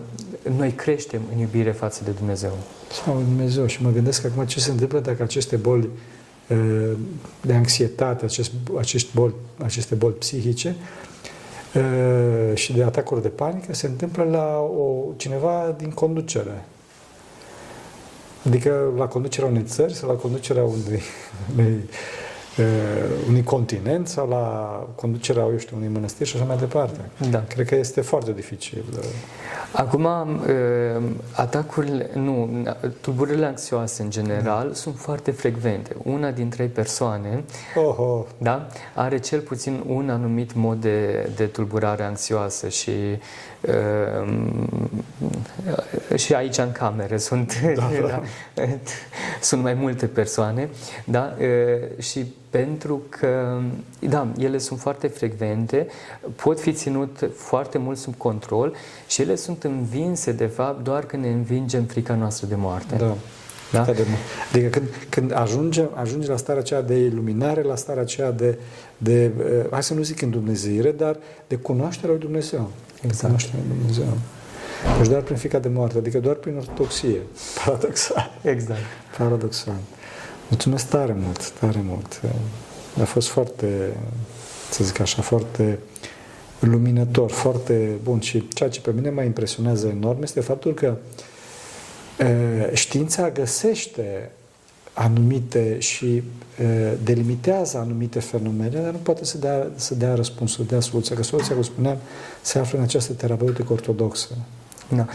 noi 0.58 0.72
creștem 0.72 1.22
în 1.34 1.40
iubire 1.40 1.72
față 1.72 2.04
de 2.04 2.12
Dumnezeu. 2.12 2.58
Sau 2.92 3.14
Dumnezeu. 3.14 3.66
Și 3.66 3.84
mă 3.84 3.92
gândesc 3.92 4.26
acum 4.26 4.46
ce 4.46 4.60
se 4.60 4.72
întâmplă 4.72 5.00
dacă 5.00 5.24
aceste 5.24 5.56
boli 5.56 5.90
uh, 6.48 6.92
de 7.42 7.54
anxietate, 7.54 8.26
acest, 8.26 8.52
acești 8.78 9.10
boli, 9.14 9.34
aceste 9.64 9.96
boli 9.96 10.14
psihice 10.14 10.76
și 12.54 12.74
de 12.74 12.84
atacuri 12.84 13.22
de 13.22 13.28
panică 13.28 13.74
se 13.74 13.88
întâmplă 13.88 14.24
la 14.24 14.58
o, 14.58 15.14
cineva 15.16 15.76
din 15.78 15.90
conducere. 15.90 16.66
Adică 18.46 18.94
la 18.98 19.06
conducerea 19.06 19.50
unei 19.50 19.64
țări 19.64 19.94
sau 19.94 20.10
la 20.10 20.16
conducerea 20.16 20.64
unei, 20.64 21.02
unei 21.54 21.80
unui 23.28 23.44
continent 23.44 24.08
sau 24.08 24.30
la 24.30 24.88
conducerea, 24.96 25.44
eu 25.44 25.58
știu, 25.58 25.76
unui 25.78 25.88
mănăstiri 25.88 26.30
și 26.30 26.36
așa 26.36 26.46
mai 26.46 26.58
departe. 26.58 27.00
Da. 27.30 27.44
Cred 27.48 27.68
că 27.68 27.76
este 27.76 28.02
foarte 28.02 28.34
dificil. 28.34 28.84
Acum, 29.72 30.08
atacurile, 31.32 32.10
nu, 32.14 32.50
tulburările 33.02 33.46
anxioase 33.46 34.02
în 34.02 34.10
general 34.10 34.68
da. 34.68 34.74
sunt 34.74 34.96
foarte 34.98 35.32
frecvente. 35.32 35.96
Una 36.04 36.32
din 36.32 36.50
trei 36.50 36.68
persoane 36.68 37.44
Oho. 37.76 38.26
Da, 38.38 38.68
are 38.96 39.20
cel 39.20 39.40
puțin 39.40 39.84
un 39.88 40.10
anumit 40.10 40.54
mod 40.54 40.82
de, 40.82 41.30
de 41.36 41.46
tulburare 41.46 42.04
anxioasă 42.04 42.68
și 42.68 42.92
și 46.16 46.34
aici 46.34 46.58
în 46.58 46.72
camere 46.72 47.18
sunt, 47.18 47.62
da, 47.62 47.90
da. 48.08 48.22
Da, 48.54 48.64
sunt 49.42 49.62
mai 49.62 49.74
multe 49.74 50.06
persoane 50.06 50.70
da? 51.06 51.36
și 52.00 52.26
pentru 52.50 53.02
că, 53.10 53.60
da, 54.00 54.28
ele 54.38 54.58
sunt 54.58 54.80
foarte 54.80 55.08
frecvente, 55.08 55.88
pot 56.36 56.60
fi 56.60 56.74
ținut 56.74 57.30
foarte 57.36 57.78
mult 57.78 57.98
sub 57.98 58.16
control 58.18 58.74
și 59.08 59.22
ele 59.22 59.36
sunt 59.36 59.64
învinse, 59.64 60.32
de 60.32 60.46
fapt, 60.46 60.84
doar 60.84 61.06
când 61.06 61.24
ne 61.24 61.30
învingem 61.30 61.84
frica 61.84 62.16
noastră 62.16 62.48
de 62.48 62.56
moarte. 62.56 62.96
Da. 62.96 63.16
Da? 63.72 63.86
Adică 64.52 64.70
când, 64.70 64.88
când 65.10 65.34
ajunge, 65.34 65.86
ajunge 65.94 66.28
la 66.28 66.38
starea 66.38 66.62
aceea 66.62 66.82
de 66.82 66.96
iluminare, 66.96 67.62
la 67.62 67.76
starea 67.76 68.02
aceea 68.02 68.32
de, 68.32 68.58
de 68.98 69.32
hai 69.72 69.84
să 69.84 69.94
nu 69.94 70.02
zic 70.02 70.22
în 70.22 70.30
Dumnezeire, 70.30 70.92
dar 70.92 71.18
de 71.48 71.56
cunoașterea 71.56 72.10
lui 72.10 72.20
Dumnezeu. 72.20 72.72
Exact. 73.02 73.22
Cunoașterea 73.22 73.60
lui 73.68 73.78
Dumnezeu. 73.78 74.18
Deci 74.98 75.08
doar 75.08 75.22
prin 75.22 75.36
frica 75.38 75.60
de 75.60 75.68
moarte, 75.68 75.98
adică 75.98 76.20
doar 76.20 76.36
prin 76.36 76.58
ortodoxie. 76.58 77.22
Paradoxal. 77.66 78.32
Exact. 78.42 78.80
Paradoxal. 79.18 79.76
Mulțumesc 80.50 80.88
tare 80.88 81.16
mult, 81.20 81.52
tare 81.52 81.82
mult. 81.84 82.22
A 83.02 83.04
fost 83.04 83.28
foarte, 83.28 83.98
să 84.72 84.84
zic 84.84 85.00
așa, 85.00 85.22
foarte 85.22 85.80
luminător, 86.60 87.32
foarte 87.32 87.92
bun 88.04 88.20
și 88.20 88.48
ceea 88.48 88.70
ce 88.70 88.82
pe 88.82 88.92
mine 88.92 89.10
mă 89.10 89.22
impresionează 89.22 89.88
enorm 89.88 90.22
este 90.22 90.40
faptul 90.40 90.74
că 90.74 90.96
știința 92.74 93.30
găsește 93.30 94.32
anumite 94.94 95.80
și 95.80 96.24
delimitează 97.04 97.78
anumite 97.78 98.20
fenomene, 98.20 98.80
dar 98.80 98.92
nu 98.92 98.98
poate 98.98 99.26
să 99.26 99.38
dea, 99.38 99.68
să 99.76 99.96
dea 99.96 100.14
răspunsul, 100.14 100.64
să 100.64 100.70
dea 100.70 100.80
soluția. 100.80 101.16
Că 101.16 101.24
soluția, 101.24 101.54
cum 101.54 101.64
spuneam, 101.64 101.98
se 102.42 102.60
află 102.60 102.78
în 102.78 102.84
această 102.84 103.14
terapeutică 103.14 103.74
ortodoxă. 103.74 104.28
Da. 104.96 105.06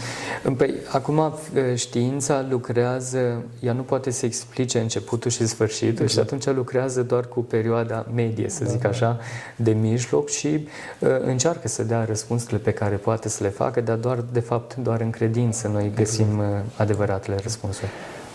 Păi, 0.57 0.73
acum 0.91 1.33
știința 1.75 2.45
lucrează, 2.49 3.43
ea 3.59 3.73
nu 3.73 3.81
poate 3.81 4.09
să 4.11 4.25
explice 4.25 4.79
începutul 4.79 5.31
și 5.31 5.47
sfârșitul 5.47 6.03
exact. 6.03 6.11
și 6.11 6.19
atunci 6.19 6.55
lucrează 6.55 7.03
doar 7.03 7.27
cu 7.27 7.39
perioada 7.39 8.05
medie, 8.13 8.49
să 8.49 8.63
da, 8.63 8.69
zic 8.69 8.81
da. 8.81 8.89
așa, 8.89 9.19
de 9.55 9.71
mijloc 9.71 10.29
și 10.29 10.67
uh, 10.99 11.09
încearcă 11.21 11.67
să 11.67 11.83
dea 11.83 12.05
răspunsurile 12.05 12.59
pe 12.59 12.71
care 12.71 12.95
poate 12.95 13.29
să 13.29 13.43
le 13.43 13.49
facă, 13.49 13.81
dar 13.81 13.95
doar, 13.95 14.23
de 14.31 14.39
fapt, 14.39 14.75
doar 14.75 15.01
în 15.01 15.09
credință 15.09 15.67
noi 15.67 15.91
găsim 15.95 16.31
exact. 16.31 16.63
adevăratele 16.77 17.37
răspunsuri. 17.41 17.89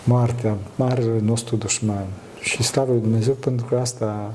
Moartea, 0.05 0.57
marele 0.75 1.19
nostru 1.23 1.57
dușman. 1.57 2.07
Și 2.41 2.63
slavă 2.63 2.93
lui 2.93 3.01
Dumnezeu 3.01 3.35
pentru 3.35 3.67
că 3.67 3.77
asta, 3.77 4.35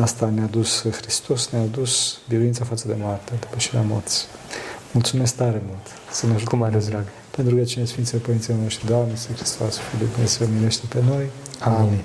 asta 0.00 0.30
ne-a 0.34 0.48
dus 0.50 0.86
Hristos, 0.90 1.50
ne-a 1.50 1.64
dus 1.64 2.18
biruința 2.28 2.64
față 2.64 2.88
de 2.88 2.94
moarte, 2.98 3.32
depășirea 3.40 3.84
morții. 3.88 4.26
Mulțumesc 4.92 5.36
tare 5.36 5.62
mult! 5.66 5.86
Să 6.10 6.26
ne 6.26 6.34
ajutăm 6.34 6.58
mare 6.58 6.78
drag! 6.78 7.04
Pentru 7.30 7.54
că 7.56 7.62
cine 7.62 7.84
Sfinții 7.84 8.18
Părinții 8.18 8.54
noștri, 8.62 8.86
Doamne, 8.86 9.14
Să 9.14 9.28
Hristos, 9.32 9.76
Fiul 9.76 9.98
de 9.98 10.04
Dumnezeu, 10.12 10.46
milește 10.46 10.86
pe 10.88 11.02
noi. 11.08 11.26
Amin. 11.60 11.78
Amin. 11.78 12.02